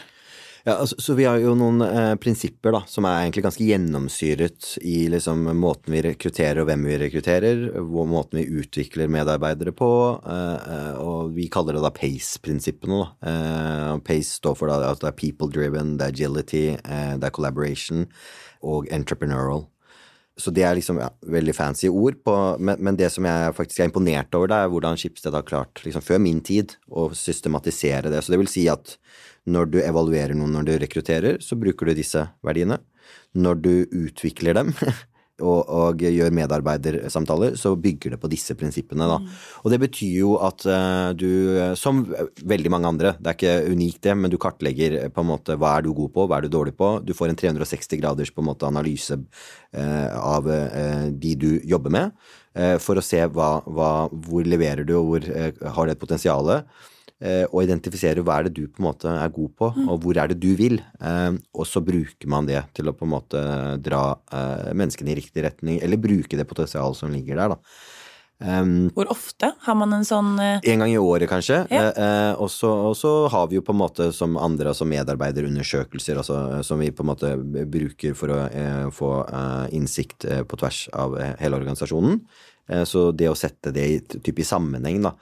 [0.68, 4.74] Ja, altså, så vi har jo noen eh, prinsipper da, som er egentlig ganske gjennomsyret
[4.84, 9.88] i liksom, måten vi rekrutterer og hvem vi rekrutterer, hvor måten vi utvikler medarbeidere på,
[10.28, 13.00] eh, eh, og vi kaller det da PACE-prinsippene.
[13.00, 13.32] da.
[13.32, 17.30] Eh, PACE står for da, at det er people driven, det er agility, eh, det
[17.30, 18.04] er collaboration
[18.60, 19.70] og entrepreneurial.
[20.38, 23.80] Så det er liksom ja, veldig fancy ord, på, men, men det som jeg faktisk
[23.80, 28.12] er imponert over, det er hvordan Schibsted har klart, liksom før min tid, å systematisere
[28.12, 28.20] det.
[28.22, 28.98] Så det vil si at
[29.48, 32.82] når du evaluerer noen når du rekrutterer, så bruker du disse verdiene.
[33.38, 34.74] Når du utvikler dem
[35.46, 39.20] og, og gjør medarbeidersamtaler, så bygger det på disse prinsippene, da.
[39.64, 41.30] Og det betyr jo at eh, du,
[41.80, 42.02] som
[42.42, 45.58] veldig mange andre, det er ikke unikt det, men du kartlegger eh, på en måte
[45.60, 46.92] hva er du god på, hva er du dårlig på.
[47.06, 52.30] Du får en 360 graders en måte analyse eh, av eh, de du jobber med,
[52.58, 53.96] eh, for å se hva, hva,
[54.28, 56.94] hvor leverer du, og hvor eh, har det et potensialet eh,
[57.50, 60.30] og identifisere hva er det du på en måte er god på, og hvor er
[60.30, 60.78] det du vil.
[61.02, 63.42] Eh, og så bruker man det til å på en måte
[63.82, 67.62] dra eh, menneskene i riktig retning, eller bruke det potensialet som ligger der, da.
[68.38, 71.64] Um, Hvor ofte har man en sånn uh, en gang i året, kanskje.
[71.74, 71.88] Ja.
[71.90, 74.86] Eh, eh, og, så, og så har vi jo på en måte som andre altså
[74.86, 77.32] medarbeiderundersøkelser altså, som vi på en måte
[77.66, 82.22] bruker for å uh, få eh, innsikt eh, på tvers av eh, hele organisasjonen.
[82.70, 85.16] Eh, så det å sette det i, typ i sammenheng, da.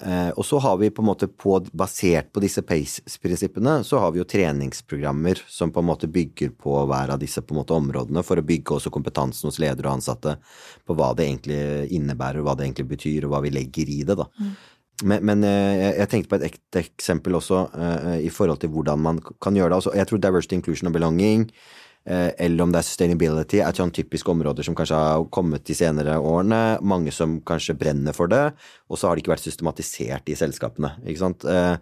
[0.00, 4.14] Eh, og så har vi på en måte på, basert på disse PACE-prinsippene, så har
[4.14, 7.76] vi jo treningsprogrammer som på en måte bygger på hver av disse på en måte
[7.76, 10.38] områdene, for å bygge også kompetansen hos ledere og ansatte
[10.86, 11.62] på hva det egentlig
[11.98, 14.28] innebærer, hva det egentlig betyr, og hva vi legger i det, da.
[15.02, 18.72] Men, men eh, jeg, jeg tenkte på et ekte eksempel også eh, i forhold til
[18.74, 19.78] hvordan man kan gjøre det.
[19.80, 21.48] Altså, jeg tror diversity, inclusion og belonging,
[22.04, 26.16] eller om det er sustainability, er sånn typiske områder som kanskje har kommet de senere
[26.18, 26.80] årene.
[26.82, 28.40] Mange som kanskje brenner for det,
[28.90, 30.96] og så har det ikke vært systematisert i selskapene.
[31.06, 31.44] ikke sant?
[31.46, 31.76] Eh,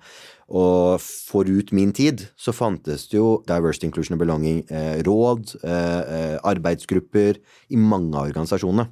[0.51, 6.37] og forut min tid så fantes det jo diversity, inclusion and belonging eh, eh, eh,
[6.43, 7.39] arbeidsgrupper
[7.71, 8.89] i mange av organisasjonene.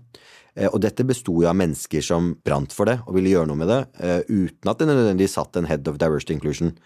[0.57, 3.59] Eh, Og dette besto jo av mennesker som brant for det og ville gjøre noe
[3.59, 6.79] med det, eh, uten at det nødvendigvis satt en head of diversity inclusion.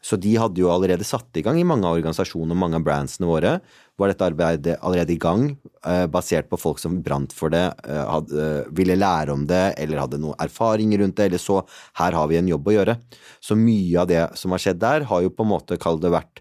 [0.00, 3.28] Så de hadde jo allerede satt i gang i mange av organisasjonene, mange av brandsene
[3.28, 3.58] våre,
[4.00, 5.50] var dette arbeidet allerede i gang,
[5.84, 9.74] eh, basert på folk som brant for det, eh, hadde, eh, ville lære om det,
[9.76, 12.98] eller hadde noe erfaring rundt det, eller så her har vi en jobb å gjøre.
[13.42, 16.10] Så mye av det som har skjedd der, har jo på en måte, kall det
[16.10, 16.40] vært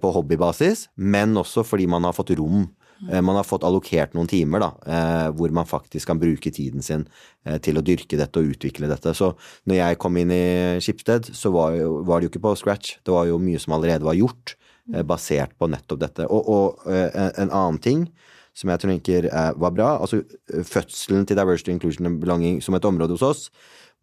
[0.00, 2.70] på hobbybasis, men også fordi man har fått rom
[3.10, 7.06] Man har fått allokert noen timer da, eh, hvor man faktisk kan bruke tiden sin
[7.44, 9.12] eh, til å dyrke dette og utvikle dette.
[9.14, 9.34] Så
[9.68, 12.96] når jeg kom inn i Skipsted, så var, det jo ikke på scratch.
[13.04, 14.54] Det var jo mye som allerede var gjort,
[14.94, 16.26] eh, basert på nettopp dette.
[16.30, 18.06] Og, og eh, en- en annen ting
[18.54, 22.74] som jeg tenker eh, var bra, altså eh, fødselen til Diversity, Inclusion and Belonging som
[22.78, 23.50] et område hos oss,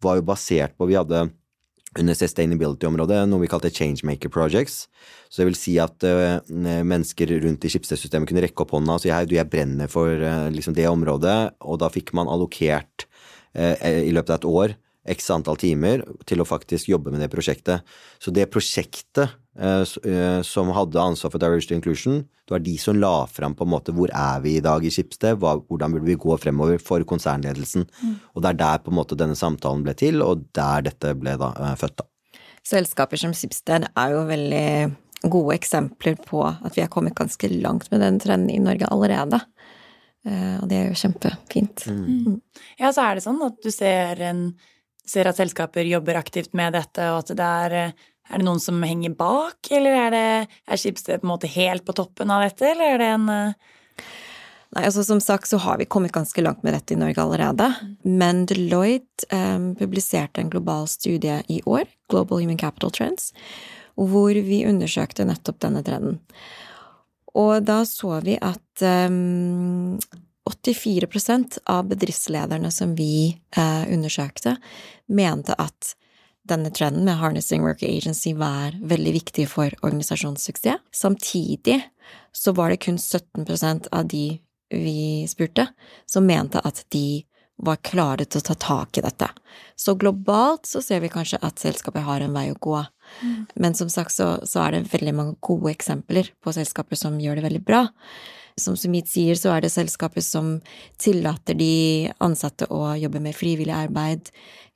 [0.02, 1.30] var jo basert på Vi hadde
[2.00, 4.86] under sustainability-området noe vi kalte changemaker projects.
[5.28, 9.04] Så det vil si at uh, mennesker rundt i Schibsted-systemet kunne rekke opp hånda og
[9.04, 13.06] si hei, du, jeg brenner for uh, liksom det området, og da fikk man allokert
[13.58, 14.76] uh, i løpet av et år
[15.12, 17.82] x antall timer til å faktisk jobbe med det prosjektet.
[18.22, 19.34] Så det prosjektet
[20.48, 23.92] som hadde ansvar for diversity inclusion, det var de som la fram på en måte
[23.94, 27.84] hvor er vi i dag i Schibsted, hvordan burde vi gå fremover for konsernledelsen.
[28.34, 31.36] Og det er der på en måte denne samtalen ble til, og der dette ble
[31.40, 32.02] da eh, født.
[32.02, 32.40] da.
[32.66, 34.66] Selskaper som Schibsted er jo veldig
[35.30, 39.40] gode eksempler på at vi har kommet ganske langt med den trenden i Norge allerede.
[40.26, 41.86] Eh, Og det er jo kjempefint.
[42.78, 44.48] Ja, så er det sånn at du ser, en,
[45.06, 47.92] ser at selskaper jobber aktivt med dette, og at det er eh,
[48.30, 51.84] Er det noen som henger bak, eller er det er Schibsted på en måte helt
[51.86, 53.72] på toppen av dette, eller er det en eh,
[54.72, 57.66] Nei, altså Som sagt så har vi kommet ganske langt med dette i Norge allerede.
[58.08, 63.34] Men Deloitte um, publiserte en global studie i år, Global Human Capital Trends,
[64.00, 66.22] hvor vi undersøkte nettopp denne trenden.
[67.36, 69.98] Og da så vi at um,
[70.48, 74.56] 84% av bedriftslederne som vi uh, undersøkte,
[75.12, 75.92] mente at
[76.48, 80.80] denne trenden med harnessing worker agency var veldig viktig for organisasjonssuksess.
[80.90, 81.80] Samtidig
[82.32, 84.40] så var det kun 17% av de
[84.72, 85.66] vi spurte,
[86.06, 87.24] som mente at de
[87.62, 89.28] var klare til å ta tak i dette.
[89.76, 92.78] Så globalt så ser vi kanskje at selskapet har en vei å gå.
[93.22, 93.46] Mm.
[93.54, 97.38] Men som sagt så, så, er det veldig mange gode eksempler på selskaper som gjør
[97.38, 97.84] det veldig bra.
[98.58, 100.56] Som Sumit sier, så er det selskaper som
[101.00, 104.32] tillater de ansatte å jobbe med frivillig arbeid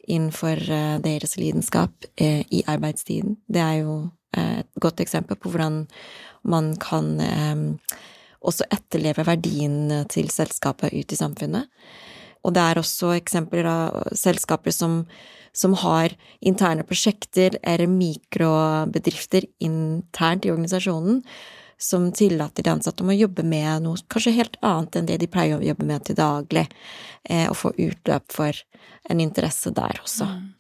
[0.07, 3.37] innenfor eh, deres lidenskap eh, i arbeidstiden.
[3.47, 3.97] Det er jo
[4.37, 5.85] eh, et godt eksempel på hvordan
[6.47, 7.17] man kan
[8.39, 11.67] også etterleve verdiene til selskapet ut i samfunnet.
[12.47, 15.01] Og det er også eksempler av selskaper som,
[15.51, 21.25] som har interne prosjekter eller mikrobedrifter internt i organisasjonen
[21.79, 25.29] som tillater de ansatte om å jobbe med noe kanskje helt annet enn det de
[25.31, 26.67] pleier å jobbe med til daglig,
[27.29, 28.63] eh, og få utløp for
[29.11, 30.29] en interesse der også.
[30.31, 30.53] Mm.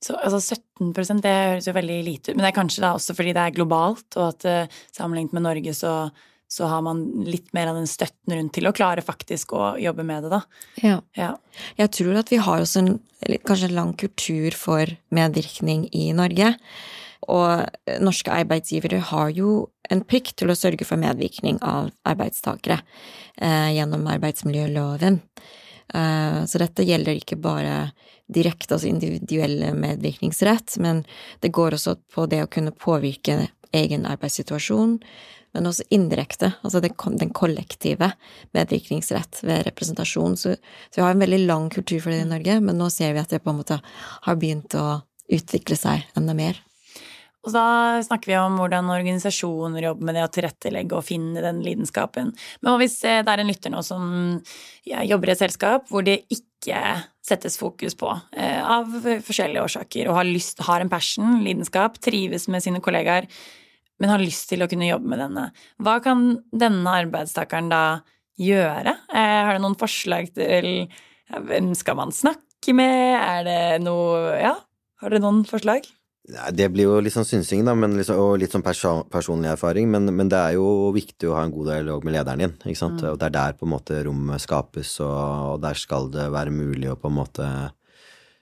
[0.00, 3.16] Så altså 17% det høres jo veldig lite ut, men det er kanskje da også
[3.16, 5.94] fordi det er globalt, og at uh, sammenlignet med Norge så
[6.50, 10.02] så har man litt mer av den støtten rundt til å klare faktisk å jobbe
[10.02, 10.40] med det, da.
[10.82, 10.96] Ja.
[11.14, 11.28] ja.
[11.78, 12.96] Jeg tror at vi har også en
[13.46, 16.56] kanskje en lang kultur for medvirkning i Norge.
[17.28, 22.78] Og norske arbeidsgivere har jo en plikt til å sørge for medvirkning av arbeidstakere
[23.36, 25.18] eh, gjennom arbeidsmiljøloven.
[25.94, 27.90] Eh, så dette gjelder ikke bare
[28.30, 31.02] direkte, altså individuell medvirkningsrett, men
[31.42, 33.42] det går også på det å kunne påvirke
[33.74, 34.96] egen arbeidssituasjon,
[35.52, 38.12] men også indirekte, altså den kollektive
[38.54, 40.36] medvirkningsrett ved representasjon.
[40.38, 43.16] Så, så, vi har en veldig lang kultur for det i Norge, men nå ser
[43.16, 46.62] vi at det på en måte har begynt å utvikle seg enda mer.
[47.40, 51.62] Og da snakker vi om hvordan organisasjoner jobber med det å tilrettelegge og finne den
[51.64, 52.34] lidenskapen.
[52.60, 54.02] Men hvis det er en lytter nå som
[54.84, 58.90] jobber i et selskap hvor det ikke settes fokus på eh, av
[59.24, 63.28] forskjellige årsaker, og har lyst, har en passion, lidenskap, trives med sine kollegaer,
[64.00, 65.46] men har lyst til å kunne jobbe med denne.
[65.80, 67.84] Hva kan denne arbeidstakeren da
[68.40, 68.96] gjøre?
[69.14, 70.90] Eh, har du noen forslag til
[71.30, 73.16] hvem skal man snakke med?
[73.16, 74.58] Er det noe Ja,
[75.00, 75.88] har dere noen forslag?
[76.28, 79.88] Det blir jo litt sånn synsing, da, liksom, og litt sånn perso personlig erfaring.
[79.90, 82.56] Men, men, det er jo viktig å ha en god dialog med lederen din.
[82.60, 83.00] ikke sant?
[83.00, 83.14] Mm.
[83.14, 85.16] Og det er der på en måte rommet skapes, og,
[85.54, 87.48] og der skal det være mulig å på en måte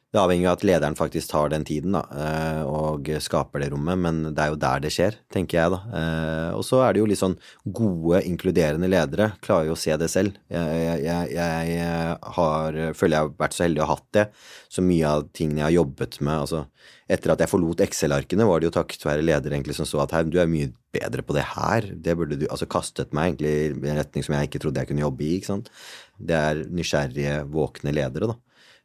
[0.08, 4.00] det avhenger av at lederen faktisk tar den tiden da, eh, og skaper det rommet,
[4.00, 5.80] men det er jo der det skjer, tenker jeg da.
[5.98, 9.92] Eh, og så er det jo litt sånn gode, inkluderende ledere klarer jo å se
[10.00, 10.38] det selv.
[10.48, 11.90] Jeg, jeg, jeg
[12.38, 14.26] har, føler jeg har vært så heldig å ha hatt det,
[14.72, 16.64] så mye av tingene jeg har jobbet med altså
[17.08, 20.12] Etter at jeg forlot Excel-arkene, var det jo takket være leder egentlig som så at
[20.12, 23.52] her, du er mye bedre på det her, det burde du Altså kastet meg egentlig
[23.70, 25.70] i en retning som jeg ikke trodde jeg kunne jobbe i, ikke sant.
[26.20, 28.36] Det er nysgjerrige, våkne ledere, da.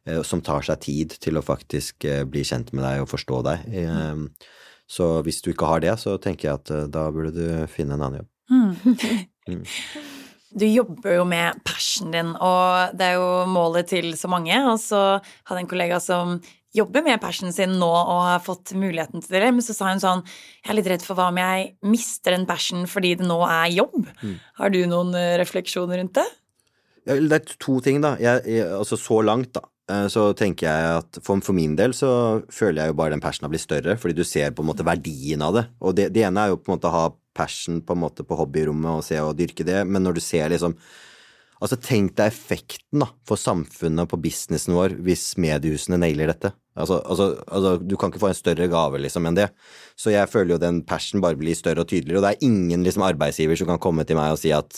[0.04, 3.40] Eh, som tar seg tid til å faktisk eh, bli kjent med deg og forstå
[3.46, 3.70] deg.
[3.72, 4.28] Mm.
[4.84, 8.04] så hvis du ikke har det, så tenker jeg at da burde du finne en
[8.04, 8.30] annen jobb.
[8.52, 8.74] Mm.
[9.48, 9.64] mm.
[10.54, 14.54] Du jobber jo med passion din, og det er jo målet til så mange.
[14.70, 16.36] Og så hadde jeg en kollega som
[16.74, 20.02] jobber med passionen sin nå og har fått muligheten til det, men så sa hun
[20.02, 23.40] sånn Jeg er litt redd for hva om jeg mister den passionen fordi det nå
[23.48, 24.06] er jobb.
[24.22, 24.38] Mm.
[24.60, 25.10] Har du noen
[25.42, 26.28] refleksjoner rundt det?
[27.04, 28.14] Det er to ting, da.
[28.22, 29.66] Jeg, jeg, altså så langt, da.
[29.90, 32.10] Eh, så tenker jeg at for, for, min del så
[32.52, 35.44] føler jeg jo bare den passionen blir større, fordi du ser på en måte verdien
[35.44, 35.66] av det.
[35.84, 38.24] Og det, det, ene er jo på en måte å ha passion på en måte
[38.24, 40.78] på hobbyrommet og se og dyrke det, men når du ser liksom
[41.62, 46.50] Altså tenk deg effekten da, for samfunnet og på businessen vår hvis mediehusene nailer dette.
[46.74, 49.46] Altså, altså, altså, du kan ikke få en større gave liksom enn det.
[49.96, 52.84] Så jeg føler jo den passion bare blir større og tydeligere, og det er ingen
[52.84, 54.76] liksom arbeidsgiver som kan komme til meg og si at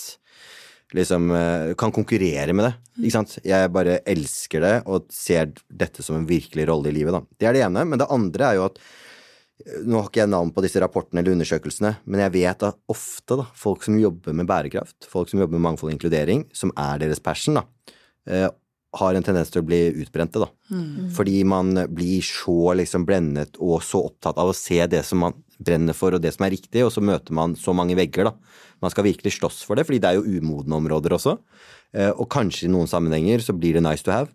[0.94, 2.74] liksom eh, kan konkurrere med det.
[3.00, 3.38] Ikke sant?
[3.44, 7.22] Jeg bare elsker det og ser dette som en virkelig rolle i livet, da.
[7.40, 7.84] Det er det ene.
[7.88, 11.22] Men det andre er jo at eh, nå har ikke jeg navn på disse rapportene
[11.22, 15.42] eller undersøkelsene, men jeg vet at ofte da, folk som jobber med bærekraft, folk som
[15.42, 17.66] jobber med mangfold og inkludering, som er deres passion, da,
[18.30, 18.48] eh,
[18.96, 20.48] har en tendens til å bli utbrente, da.
[20.70, 21.10] Mm.
[21.12, 25.34] Fordi man blir så liksom blendet og så opptatt av å se det som man
[25.58, 28.64] brenner for og det som er riktig, og så møter man så mange vegger, da.
[28.84, 31.36] Man skal virkelig slåss for det, fordi det er jo umodne områder også.
[31.96, 34.32] Eh, og kanskje i noen sammenhenger så blir det nice to have.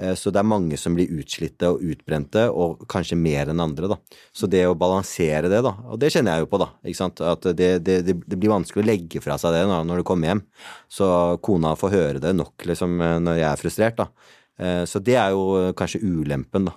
[0.00, 3.90] Eh, så det er mange som blir utslitte og utbrente, og kanskje mer enn andre,
[3.94, 3.98] da.
[4.34, 7.22] Så det å balansere det, da, og det kjenner jeg jo på, da, ikke sant,
[7.22, 10.32] at det, det, det blir vanskelig å legge fra seg det da, når du kommer
[10.32, 10.42] hjem.
[10.90, 11.06] Så
[11.46, 14.10] kona får høre det nok, liksom, eh, når jeg er frustrert, da.
[14.88, 16.72] Så det er jo kanskje ulempen, da,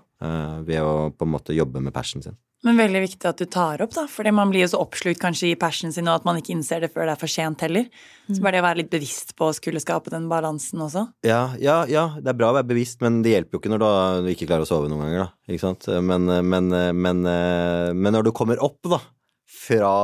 [0.68, 2.36] ved å på en måte jobbe med passionen sin.
[2.68, 5.54] Men veldig viktig at du tar opp, da, fordi man blir jo så oppslukt kanskje
[5.54, 7.86] i passionen sin, og at man ikke innser det før det er for sent heller.
[8.28, 8.42] Så mm.
[8.44, 11.06] bare det å være litt bevisst på å skulle skape den balansen også.
[11.28, 13.86] Ja, ja, ja, det er bra å være bevisst, men det hjelper jo ikke når
[13.86, 15.54] du ikke klarer å sove noen ganger, da.
[15.54, 15.88] Ikke sant.
[16.04, 16.70] Men, men,
[17.00, 17.24] men,
[17.96, 19.00] men når du kommer opp, da,
[19.50, 19.96] fra,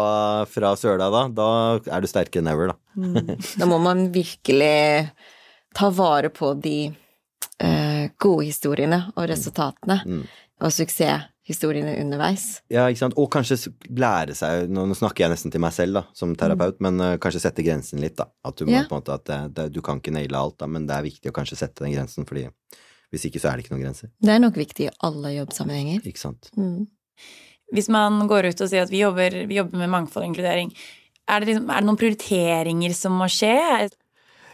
[0.55, 1.49] fra søla, da, da
[1.91, 2.79] er du sterkere enn ever, da.
[2.95, 3.35] Mm.
[3.59, 5.11] Da må man virkelig
[5.75, 10.71] ta vare på de uh, gode historiene og resultatene og
[11.45, 12.61] suksesshistoriene underveis.
[12.69, 13.15] Ja, ikke sant.
[13.17, 13.57] Og kanskje
[13.89, 17.41] lære seg Nå snakker jeg nesten til meg selv, da, som terapeut, men uh, kanskje
[17.43, 18.25] sette grensen litt, da.
[18.43, 18.83] At du må Ja.
[18.89, 21.03] på en måte at det, det, Du kan ikke naile alt, da, men det er
[21.03, 22.47] viktig å kanskje sette den grensen, fordi
[23.11, 24.09] hvis ikke så er det ikke noen grenser.
[24.19, 26.01] Det er nok viktig i alle jobbsammenhenger.
[26.03, 26.49] Ikke sant.
[26.57, 26.87] Mm.
[27.73, 30.73] Hvis man går ut og sier at vi jobber, vi jobber med mangfold og inkludering,
[31.29, 33.89] er det, liksom, er det noen prioriteringer som må skje?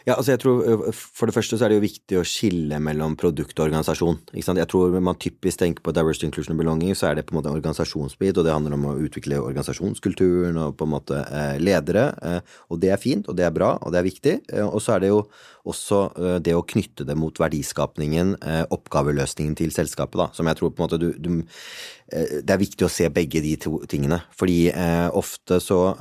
[0.08, 3.14] Ja, altså jeg tror For det første så er det jo viktig å skille mellom
[3.20, 4.18] produkt og organisasjon.
[4.34, 4.62] Ikke sant?
[4.62, 7.40] Jeg tror man typisk tenker på diversity, inclusion and belonging, så er det på en
[7.40, 11.58] måte en organisasjonsbit, og det handler om å utvikle organisasjonskulturen og på en måte eh,
[11.62, 12.08] ledere.
[12.26, 14.36] Eh, og det er fint, og det er bra, og det er viktig.
[14.54, 15.24] Eh, og så er det jo
[15.62, 16.00] også
[16.42, 18.32] det å knytte det mot verdiskapningen,
[18.74, 21.44] oppgaveløsningen til selskapet, da, som jeg tror på en måte du, du
[22.10, 24.72] Det er viktig å se begge de to tingene, fordi
[25.14, 25.94] ofte så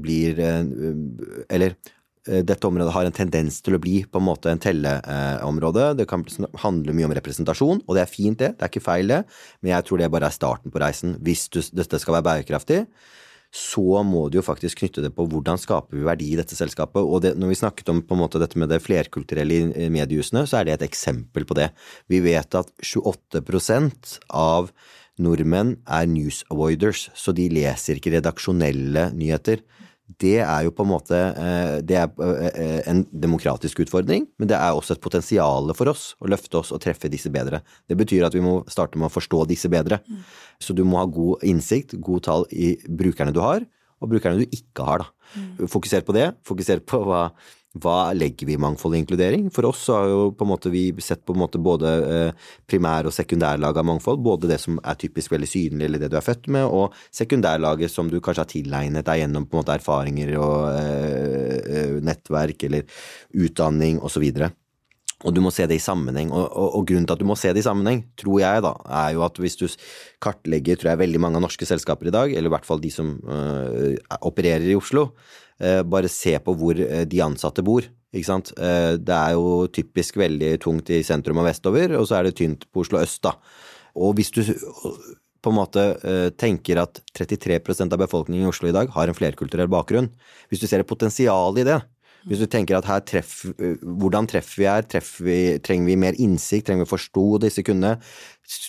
[0.00, 1.76] blir Eller
[2.26, 5.92] dette området har en tendens til å bli på en måte en telleområde.
[6.00, 6.24] Det kan
[6.62, 9.20] handle mye om representasjon, og det er fint det, det er ikke feil det,
[9.60, 11.14] men jeg tror det bare er starten på reisen.
[11.22, 12.82] Hvis dette skal være bærekraftig,
[13.56, 17.00] så må du jo faktisk knytte det på hvordan skaper vi verdi i dette selskapet.
[17.00, 20.44] Og det, når vi snakket om på en måte dette med det flerkulturelle i mediehusene,
[20.48, 21.70] så er det et eksempel på det.
[22.12, 24.72] Vi vet at 28% av
[25.22, 29.62] nordmenn er news avoiders, så de leser ikke redaksjonelle nyheter.
[30.06, 34.54] Det er jo på en måte eh, det er eh, en demokratisk utfordring, men det
[34.54, 37.60] er også et potensial for oss å løfte oss og treffe disse bedre.
[37.90, 39.98] Det betyr at vi må starte med å forstå disse bedre.
[40.62, 43.66] Så du må ha god innsikt, god tall i brukerne du har,
[44.00, 45.02] og brukerne du ikke har.
[45.02, 45.68] da.
[45.72, 46.30] Fokuser på det.
[46.46, 47.26] Fokuser på hva,
[47.82, 49.46] hva legger vi i mangfold og inkludering.
[49.54, 53.08] For oss har jo på en måte vi sett på en måte både eh, primær-
[53.08, 54.22] og sekundærlag av mangfold.
[54.24, 57.92] Både det som er typisk veldig synlig, eller det du er født med, og sekundærlaget
[57.92, 62.68] som du kanskje har tilegnet deg gjennom på en måte erfaringer og eh, eh, nettverk
[62.68, 63.02] eller
[63.46, 64.26] utdanning osv.
[65.24, 67.38] Og du må se det i sammenheng, og, og, og grunnen til at du må
[67.40, 69.64] se det i sammenheng, tror jeg da, er jo at hvis du
[70.22, 72.92] kartlegger tror jeg, veldig mange av norske selskaper i dag, eller i hvert fall de
[72.92, 73.96] som øh,
[74.28, 75.08] opererer i Oslo,
[75.88, 77.86] bare se på hvor øh, de ansatte bor.
[78.12, 78.52] Ikke sant?
[78.58, 82.36] Eh, Det er jo typisk veldig tungt i sentrum og vestover, og så er det
[82.36, 83.36] tynt på Oslo øst, da.
[83.96, 84.42] Og hvis du
[85.42, 85.82] på en måte
[86.36, 90.08] tenker at 33% av befolkningen i Oslo i dag har en flerkulturell bakgrunn,
[90.50, 91.78] hvis du ser et potensial i det,
[92.26, 93.34] hvis du tenker at her treff,
[93.82, 97.62] hvordan treffer vi her, treffer vi, trenger vi mer innsikt, trenger vi å forstå disse
[97.66, 98.00] kundene,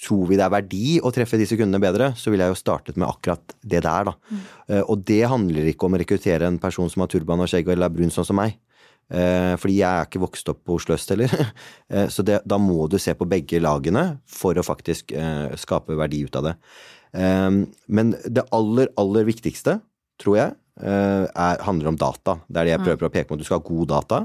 [0.06, 3.00] tror vi det er verdi å treffe disse kundene bedre, så ville jeg jo startet
[3.00, 4.14] med akkurat det der, da.
[4.30, 4.46] Mm.
[4.84, 7.90] Og det handler ikke om å rekruttere en person som har turban og skjegg eller
[7.90, 8.60] er brun sånn som meg.
[9.08, 11.32] Eh, fordi jeg er ikke vokst opp på Oslo øst heller.
[11.88, 15.96] Eh, så det, da må du se på begge lagene for å faktisk eh, skape
[15.96, 16.56] verdi ut av det.
[17.16, 17.52] Eh,
[17.88, 19.78] men det aller, aller viktigste,
[20.20, 22.38] tror jeg, eh, er, handler om data.
[22.48, 23.38] Det er det jeg prøver å peke på.
[23.40, 24.20] Du skal ha god data.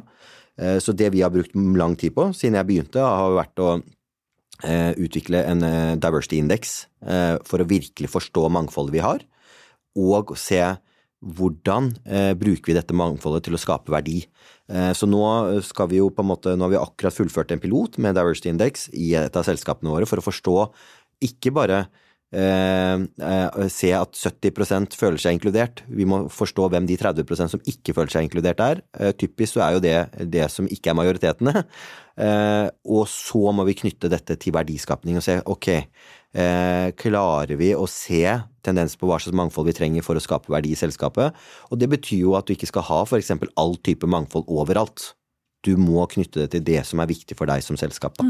[0.61, 3.73] Eh, så det vi har brukt lang tid på siden jeg begynte, har vært å
[3.79, 9.25] eh, utvikle en eh, diversity index eh, for å virkelig forstå mangfoldet vi har,
[9.99, 10.63] og se
[11.23, 14.25] hvordan eh, bruker vi dette mangfoldet til å skape verdi.
[14.73, 15.23] Eh, så nå
[15.65, 18.51] skal vi jo på en måte, nå har vi akkurat fullført en pilot med Diversity
[18.53, 20.57] Index i et av selskapene våre for å forstå
[21.23, 22.02] ikke bare eh, eh,
[22.33, 25.83] se at 70% føler seg inkludert.
[25.93, 28.81] Vi må forstå hvem de 30% som ikke føler seg inkludert er.
[28.99, 31.65] Eh, typisk så er jo det det som ikke er majoritetene.
[32.13, 35.69] Eh, og så må vi knytte dette til verdiskapning og se ok,
[36.37, 38.27] eh, klarer vi å se
[38.61, 41.33] tendens på hva slags mangfold vi trenger for å skape verdi i selskapet?
[41.71, 43.33] Og det betyr jo at du ikke skal ha f.eks.
[43.57, 45.15] all type mangfold overalt.
[45.65, 48.19] Du må knytte det til det som er viktig for deg som selskap.
[48.19, 48.29] Da.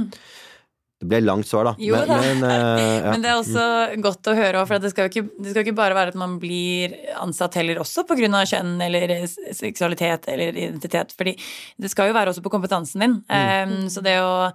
[1.02, 1.74] Det ble langt svar, da.
[1.82, 2.18] Jo da.
[2.22, 3.10] Men, uh, ja.
[3.10, 3.64] Men det er også
[4.04, 6.36] godt å høre, for det skal, ikke, det skal jo ikke bare være at man
[6.42, 8.44] blir ansatt heller også pga.
[8.52, 11.14] kjønn eller seksualitet eller identitet.
[11.18, 11.34] fordi
[11.76, 13.18] det skal jo være også på kompetansen din.
[13.26, 14.52] Um, så det å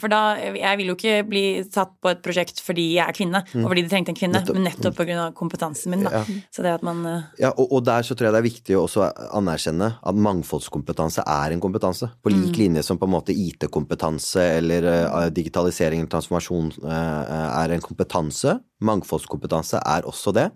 [0.00, 0.20] for da,
[0.56, 3.84] Jeg vil jo ikke bli satt på et prosjekt fordi jeg er kvinne, og fordi
[3.84, 4.56] de trengte en kvinne, Nettopp.
[4.56, 5.26] men nettopp pga.
[5.36, 6.04] kompetansen min.
[6.06, 6.22] da.
[6.54, 8.78] Så det at man uh, Ja, og, og der så tror jeg det er viktig
[8.78, 12.08] å også anerkjenne at mangfoldskompetanse er en kompetanse.
[12.24, 17.76] På lik linje som på en måte IT-kompetanse eller uh, digitalisering og transformasjon uh, er
[17.76, 18.56] en kompetanse.
[18.84, 20.48] Mangfoldskompetanse er også det.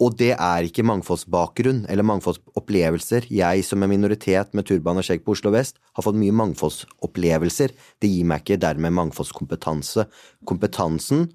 [0.00, 3.28] Og det er ikke mangfoldsbakgrunn eller mangfoldsopplevelser.
[3.30, 7.74] Jeg som en minoritet med turban og skjegg på Oslo vest har fått mye mangfoldsopplevelser.
[8.02, 10.06] Det gir meg ikke dermed mangfoldskompetanse.
[10.48, 11.26] Kompetansen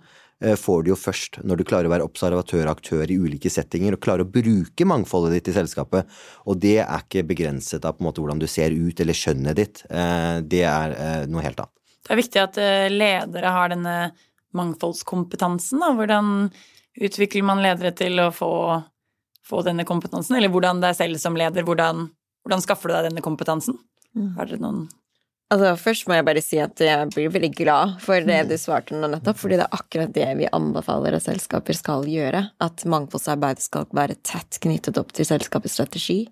[0.43, 3.51] eh, får du jo først når du klarer å være observatør og aktør i ulike
[3.51, 6.09] settinger og klarer å bruke mangfoldet ditt i selskapet.
[6.45, 9.59] Og det er ikke begrenset av på en måte hvordan du ser ut eller kjønnet
[9.59, 9.83] ditt.
[9.89, 11.73] Eh, Det er eh, noe helt annet.
[12.05, 12.57] Det er viktig at
[12.93, 13.93] ledere har denne
[14.53, 15.81] mangfoldskompetansen.
[15.81, 15.89] Da.
[15.97, 16.51] Hvordan
[17.01, 18.51] utvikler man ledere til å få,
[19.41, 20.37] få denne kompetansen?
[20.37, 22.05] Eller hvordan deg selv som leder, hvordan,
[22.45, 23.79] hvordan skaffer du deg denne kompetansen?
[24.37, 24.85] Har dere noen
[25.53, 28.97] Altså, først må jeg bare si at jeg blir veldig glad for det du svarte
[28.97, 32.41] nå nettopp, fordi det er akkurat det vi anbefaler at selskaper skal gjøre.
[32.65, 36.23] At mangfoldsarbeid skal være tett knyttet opp til selskapets strategi.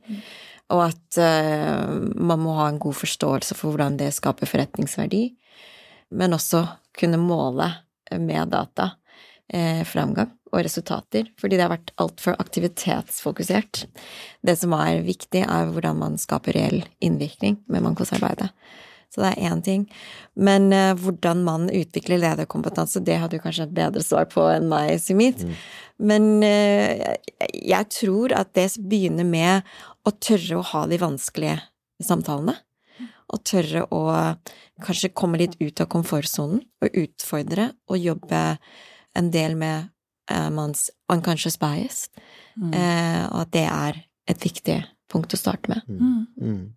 [0.74, 5.28] Og at uh, man må ha en god forståelse for hvordan det skaper forretningsverdi.
[6.18, 6.66] Men også
[6.98, 7.70] kunne måle
[8.22, 8.92] med data
[9.50, 13.86] eh, framgang og resultater, fordi det har vært altfor aktivitetsfokusert.
[14.46, 18.52] Det som er viktig, er hvordan man skaper reell innvirkning med mangfoldsarbeidet.
[19.14, 19.86] Så det er én ting.
[20.34, 24.66] Men uh, hvordan man utvikler lederkompetanse, det har du kanskje et bedre svar på enn
[24.72, 25.44] meg, Sumit.
[25.46, 25.56] Mm.
[26.10, 27.04] Men uh,
[27.54, 31.60] jeg tror at det begynner med å tørre å ha de vanskelige
[32.04, 32.58] samtalene.
[33.34, 34.02] Og tørre å
[34.84, 38.42] kanskje komme litt ut av komfortsonen og utfordre og jobbe
[39.18, 39.90] en del med
[40.34, 42.08] uh, manns unconscious bias.
[42.54, 42.70] Mm.
[43.34, 43.96] og at det er
[44.30, 44.76] et viktig
[45.10, 45.88] punkt å starte med.
[45.90, 46.76] Mm.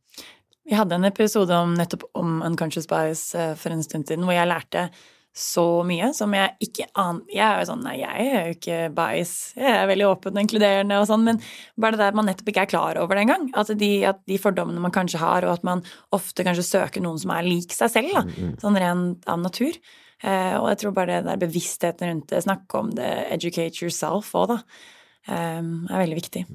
[0.67, 0.71] Mm.
[0.71, 4.35] Vi hadde en episode om nettopp om unconscious bias eh, for en stund siden, hvor
[4.35, 4.89] jeg lærte
[5.37, 8.79] så mye som jeg ikke aner Jeg er jo sånn Nei, jeg er jo ikke
[8.97, 9.33] bias.
[9.59, 11.41] Jeg er veldig åpen og inkluderende og sånn, men
[11.77, 13.51] bare det der man nettopp ikke er klar over det engang.
[13.53, 15.85] At de, at de fordommene man kanskje har, og at man
[16.17, 18.55] ofte kanskje søker noen som er lik seg selv, da, mm, mm.
[18.65, 19.77] sånn rent av natur.
[20.25, 24.33] Eh, og jeg tror bare det der bevisstheten rundt det, snakke om det, educate yourself
[24.41, 24.59] òg, da,
[25.29, 26.47] eh, er veldig viktig.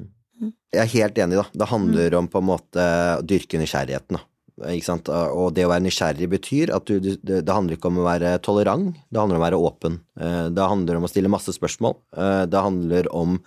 [0.42, 1.46] Jeg er helt enig, da.
[1.54, 2.86] Det handler om på en måte
[3.20, 4.26] å dyrke nysgjerrigheten, da.
[4.62, 8.34] Og det å være nysgjerrig betyr at du, det, det, handler ikke om å være
[8.46, 9.98] tolerant, det handler om å være åpen.
[10.20, 11.96] Eh, det handler om å stille masse spørsmål.
[12.18, 13.40] Eh, det handler om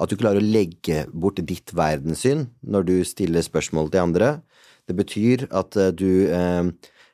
[0.00, 4.30] at du klarer å legge bort ditt verdenssyn når du stiller spørsmål til andre.
[4.88, 6.08] Det betyr at eh, du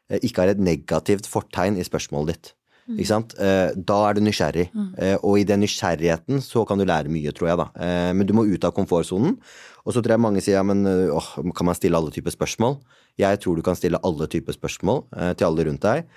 [0.09, 2.55] ikke har et negativt fortegn i spørsmålet ditt.
[2.97, 3.35] Ikke sant?
[3.37, 4.87] Eh, da er du nysgjerrig, mm.
[4.97, 7.67] Eh, og i den nysgjerrigheten så kan du lære mye, tror jeg, da.
[7.85, 9.37] Eh, men du må ut av komfortsonen.
[9.85, 12.79] Og så tror jeg mange sier ja, men åh, kan man stille alle typer spørsmål?
[13.21, 15.07] Jeg tror du kan stille alle typer spørsmål
[15.41, 16.11] til alle rundt deg,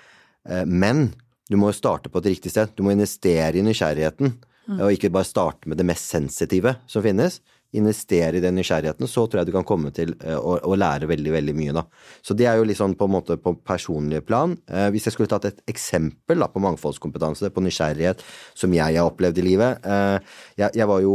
[0.68, 1.06] men
[1.48, 2.74] du må jo starte på et riktig sted.
[2.76, 4.34] Du må investere i nysgjerrigheten,
[4.68, 4.76] mm.
[4.76, 7.40] og ikke bare starte med det mest sensitive som finnes
[7.76, 11.08] investere i den nysgjerrigheten, så tror jeg du kan komme til eh, å, å lære
[11.10, 11.74] veldig veldig mye.
[11.76, 11.84] da.
[12.24, 14.54] Så det er jo litt sånn på en måte på personlig plan.
[14.68, 18.22] Eh, hvis jeg skulle tatt et eksempel da, på mangfoldskompetanse, på nysgjerrighet,
[18.58, 20.18] som jeg har opplevd i livet eh,
[20.60, 21.14] jeg, jeg, var jo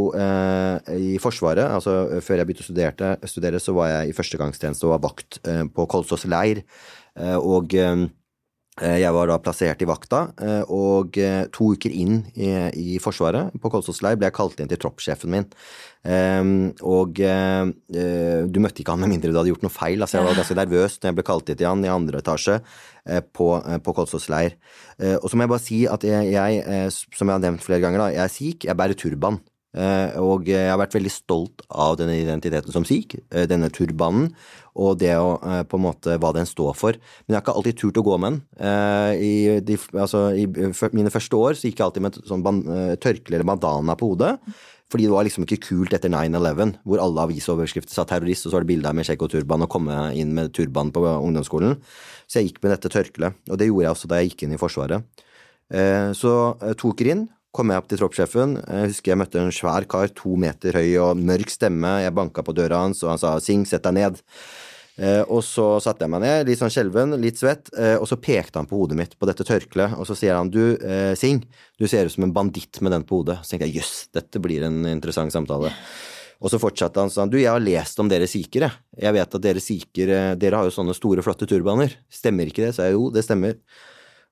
[0.98, 4.94] i Forsvaret, altså før jeg begynte å studere, studere så var jeg i førstegangstjeneste og
[4.96, 5.40] var vakt
[5.74, 6.62] på Kolsås leir.
[7.38, 7.74] Og
[8.78, 10.20] jeg var da plassert i vakta,
[10.74, 11.18] og
[11.54, 15.32] to uker inn i, i Forsvaret, på Kolsås leir, ble jeg kalt inn til troppssjefen
[15.32, 15.48] min.
[16.08, 17.66] Um, og uh,
[18.46, 20.00] du møtte ikke han med mindre du hadde gjort noe feil.
[20.00, 22.60] Altså, jeg var ganske nervøs når jeg ble kalt inn til han i andre etasje
[22.62, 24.56] uh, på, uh, på Kolsås leir.
[24.98, 28.02] og så må jeg bare si at jeg, jeg som jeg har nevnt flere ganger,
[28.02, 29.38] da, jeg er sikh, jeg bærer turban.
[30.18, 33.18] Og jeg har vært veldig stolt av denne identiteten som sikh,
[33.50, 34.32] denne turbanen,
[34.78, 36.98] og det å, på en måte hva den står for.
[37.26, 38.40] Men jeg har ikke alltid turt å gå med den.
[39.18, 40.46] I, de, altså, I
[40.94, 42.44] mine første år så gikk jeg alltid med sånn
[43.02, 44.36] tørkle eller bandana på hodet.
[44.88, 48.56] Fordi det var liksom ikke kult etter 9-11, hvor alle avisoverskrifter sa terrorist, og så
[48.56, 51.76] var det bilde av med skjegg og turban og komme inn med turban på ungdomsskolen.
[52.24, 53.42] Så jeg gikk med dette tørkleet.
[53.52, 55.24] Og det gjorde jeg også da jeg gikk inn i Forsvaret.
[55.68, 56.32] Eh, så
[56.80, 58.56] tok jeg inn kom jeg opp til troppssjefen.
[58.60, 61.98] Jeg husker jeg møtte en svær kar, to meter høy og mørk stemme.
[62.04, 64.22] Jeg banka på døra hans, og han sa 'Sing, sett deg ned'.
[64.98, 68.18] Eh, og så satte jeg meg ned, litt sånn skjelven, litt svett, eh, og så
[68.18, 71.38] pekte han på hodet mitt, på dette tørkleet, og så sier han du, eh, Sing,
[71.78, 73.38] du ser ut som en banditt med den på hodet.
[73.44, 75.70] Så tenkte jeg jøss, dette blir en interessant samtale.
[76.38, 78.68] Og så fortsatte han sånn, du, jeg har lest om dere sikher,
[78.98, 79.14] jeg.
[79.14, 81.94] Vet at dere sikher, eh, dere har jo sånne store, flotte turbaner.
[82.10, 82.74] Stemmer ikke det?
[82.74, 83.54] Så jeg jo, det stemmer.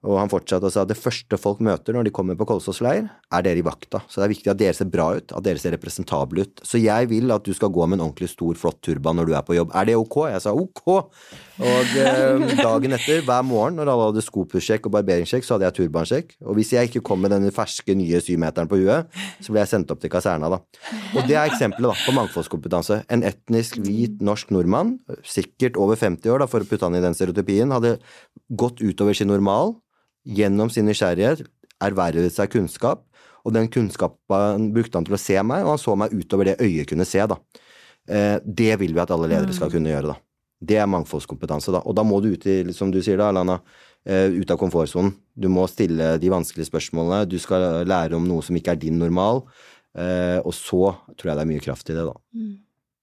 [0.07, 3.09] Og han fortsatte og sa det første folk møter når de kommer på Kolsås leir,
[3.35, 4.05] er dere i vakta.
[4.07, 6.63] Så det er viktig at dere ser bra ut, at dere ser representable ut.
[6.67, 9.35] Så jeg vil at du skal gå med en ordentlig stor, flott turban når du
[9.35, 9.73] er på jobb.
[9.75, 10.19] Er det ok?
[10.31, 10.85] Jeg sa ok.
[10.87, 15.77] Og eh, dagen etter, hver morgen når alle hadde skopussjekk og barberingssjekk, så hadde jeg
[15.81, 16.37] turbansjekk.
[16.47, 19.11] Og hvis jeg ikke kom med denne ferske, nye syvmeteren på huet,
[19.43, 20.61] så ble jeg sendt opp til kaserna, da.
[21.17, 23.01] Og det er eksempelet da, på mangfoldskompetanse.
[23.11, 27.03] En etnisk hvit norsk nordmann, sikkert over 50 år, da, for å putte han i
[27.03, 27.97] den stereotypien, hadde
[28.55, 29.75] gått utover sin normal
[30.27, 31.45] gjennom sin nysgjerrighet
[31.83, 33.05] ervervet seg kunnskap,
[33.47, 36.59] og den kunnskapen brukte han til å se meg, og han så meg utover det
[36.65, 37.39] øyet kunne se, da.
[38.09, 40.19] Eh, det vil vi at alle ledere skal kunne gjøre, da.
[40.67, 41.85] Det er mangfoldskompetanse, da.
[41.87, 43.61] Og da må du ut i, som du sier da, Alana,
[44.09, 45.15] eh, ut av komfortsonen.
[45.37, 48.99] Du må stille de vanskelige spørsmålene, du skal lære om noe som ikke er din
[48.99, 49.45] normal,
[49.99, 52.17] eh, og så tror jeg det er mye kraft i det, da.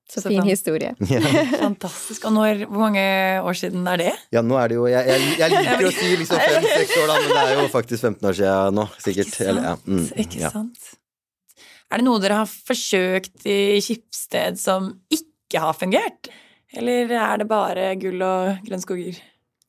[0.04, 0.12] Mm.
[0.14, 0.92] Så, så fin historie.
[1.10, 1.20] Ja.
[1.62, 2.26] Fantastisk.
[2.28, 3.04] Og når, hvor mange
[3.42, 4.12] år siden er det?
[4.36, 7.16] Ja, nå er det jo Jeg, jeg, jeg liker å si liksom fem-seks år, da,
[7.24, 9.32] men det er jo faktisk 15 år siden nå, sikkert.
[9.32, 9.50] Ikke sant.
[9.50, 9.76] Eller, ja.
[9.88, 10.90] mm, Ikke sant.
[11.94, 16.30] Er det noe dere har forsøkt i Skipsted som ikke har fungert?
[16.74, 19.20] Eller er det bare gull og grønnskoger?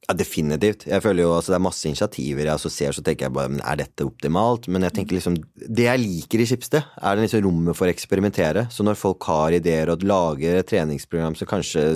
[0.05, 0.85] Ja, definitivt.
[0.85, 3.53] Jeg føler jo altså det er masse initiativer jeg også ser, så tenker jeg bare
[3.55, 4.69] men er dette optimalt?
[4.69, 7.95] Men jeg tenker liksom Det jeg liker i Schibsted, er det liksom rommet for å
[7.95, 8.67] eksperimentere.
[8.75, 11.87] Så når folk har ideer og lager et treningsprogram som kanskje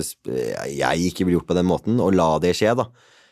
[0.73, 2.89] jeg ikke ville gjort på den måten, og la det skje, da.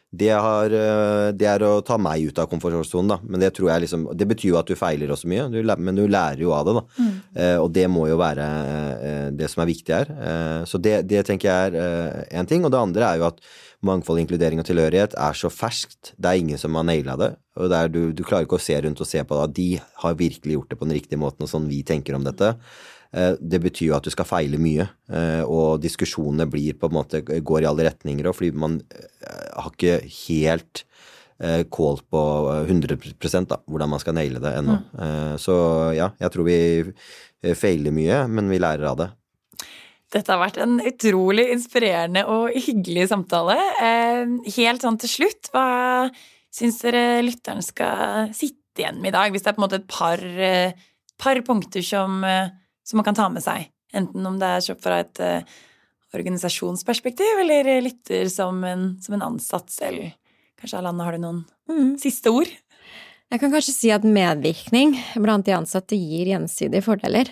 [0.09, 3.17] Det, har, eh, det er å ta meg ut av komfortsonen, da.
[3.27, 5.99] Men det tror jeg liksom Det betyr jo at du feiler også mye, du, men
[5.99, 6.83] du lærer jo av det, da.
[6.95, 7.13] Mm.
[7.35, 10.11] Eh, og det må jo være eh, det som er viktig her.
[10.15, 12.63] Eh, så det, det tenker jeg er én eh, ting.
[12.63, 13.43] Og det andre er jo at
[13.85, 16.13] mangfold, inkludering og tilhørighet er så ferskt.
[16.15, 17.31] Det er ingen som har naila det.
[17.59, 19.49] Og det du, du, klarer ikke å se rundt og se på det.
[19.59, 19.69] De
[20.03, 22.55] har virkelig gjort det på den riktige måten, og sånn vi tenker om dette.
[23.15, 26.97] Eh, det betyr jo at du skal feile mye, eh, og diskusjonene blir på en
[26.97, 28.27] måte går i alle retninger.
[28.27, 30.85] Og fordi man eh, har ikke helt
[31.37, 32.19] kål på
[32.63, 32.95] 100
[33.45, 34.77] da, hvordan man skal naile det ennå.
[34.89, 35.35] Mm.
[35.37, 35.53] Så
[35.93, 39.07] ja, jeg tror vi feiler mye, men vi lærer av det.
[40.15, 43.53] Dette har vært en utrolig inspirerende og hyggelig samtale.
[44.57, 45.67] Helt sånn til slutt, hva
[46.49, 49.29] syns dere lytteren skal sitte igjen med i dag?
[49.29, 50.25] Hvis det er på en måte et par,
[51.21, 52.25] par punkter som,
[52.87, 53.67] som, man kan ta med seg.
[53.95, 55.21] Enten om det er fra et
[56.15, 60.07] organisasjonsperspektiv, eller lytter som en, som en ansatt selv.
[60.59, 61.97] Kanskje Alana, har du noen mm.
[62.01, 62.49] siste ord?
[63.27, 67.29] Jeg kan kanskje si at medvirkning blant de ansatte gir gjensidige fordeler.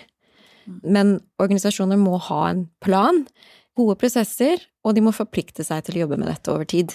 [0.66, 3.22] Men organisasjoner må ha en plan,
[3.76, 6.92] gode prosesser, og de må forplikte seg til å jobbe med dette over tid.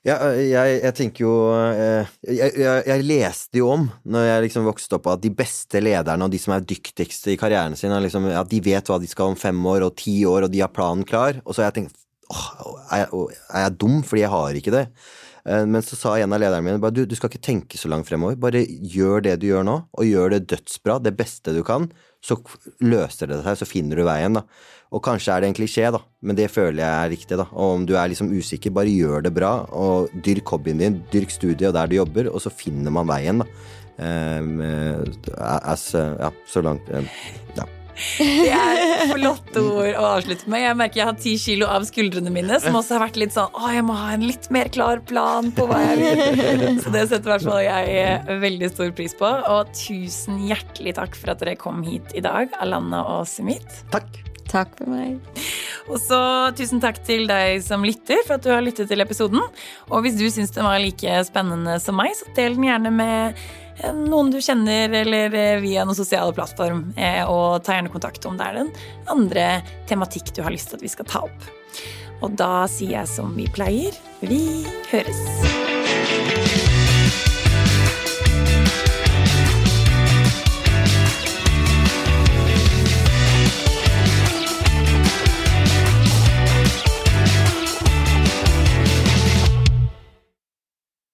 [0.00, 1.32] Ja, jeg, jeg, tenker jo
[2.24, 6.24] jeg, jeg, jeg, leste jo om, når jeg liksom vokste opp, at de beste lederne
[6.24, 9.34] og de som er dyktigste i karrieren sin, liksom, at de vet hva de skal
[9.34, 11.42] om fem år og ti år, og de har planen klar.
[11.44, 12.00] Og så har jeg tenkt
[12.92, 13.10] er,
[13.62, 14.84] jeg dum fordi jeg har ikke det?
[15.46, 17.90] Eh, men så sa en av lederne mine bare du, du skal ikke tenke så
[17.92, 18.38] langt fremover.
[18.40, 22.36] Bare gjør det du gjør nå, og gjør det dødsbra, det beste du kan så
[22.84, 24.44] løser det seg, så finner du veien, da.
[24.90, 27.46] Og kanskje er det en klisjé, da, men det føler jeg er riktig, da.
[27.54, 31.32] Og om du er liksom usikker, bare gjør det bra, og dyrk hobbyen din, dyrk
[31.32, 33.50] studiet og der du jobber, og så finner man veien, da.
[34.00, 34.62] Um,
[35.36, 37.08] as, ja, så langt um,
[37.58, 37.66] Ja.
[38.18, 40.64] Det er flotte ord å avslutte med.
[40.64, 43.50] Jeg merker jeg har ti kilo av skuldrene mine, som også har vært litt sånn
[43.56, 46.64] Å, jeg må ha en litt mer klar plan på hva jeg vil.
[46.82, 49.30] Så det setter i hvert fall jeg veldig stor pris på.
[49.54, 53.82] Og tusen hjertelig takk for at dere kom hit i dag, Alana og Sumit.
[53.94, 54.20] Takk.
[54.50, 55.20] Takk for meg.
[55.90, 56.18] Og så
[56.58, 59.42] tusen takk til deg som lytter, for at du har lyttet til episoden.
[59.90, 63.44] Og hvis du syns den var like spennende som meg, så del den gjerne med
[63.96, 66.90] noen du kjenner, eller eh, via noen sosiale plattform.
[66.96, 68.72] Eh, og ta gjerne kontakt om det er den
[69.12, 69.48] andre
[69.90, 71.50] tematikk du har lyst til at vi skal ta opp.
[72.20, 74.42] Og da sier jeg som vi pleier vi
[74.92, 76.69] høres.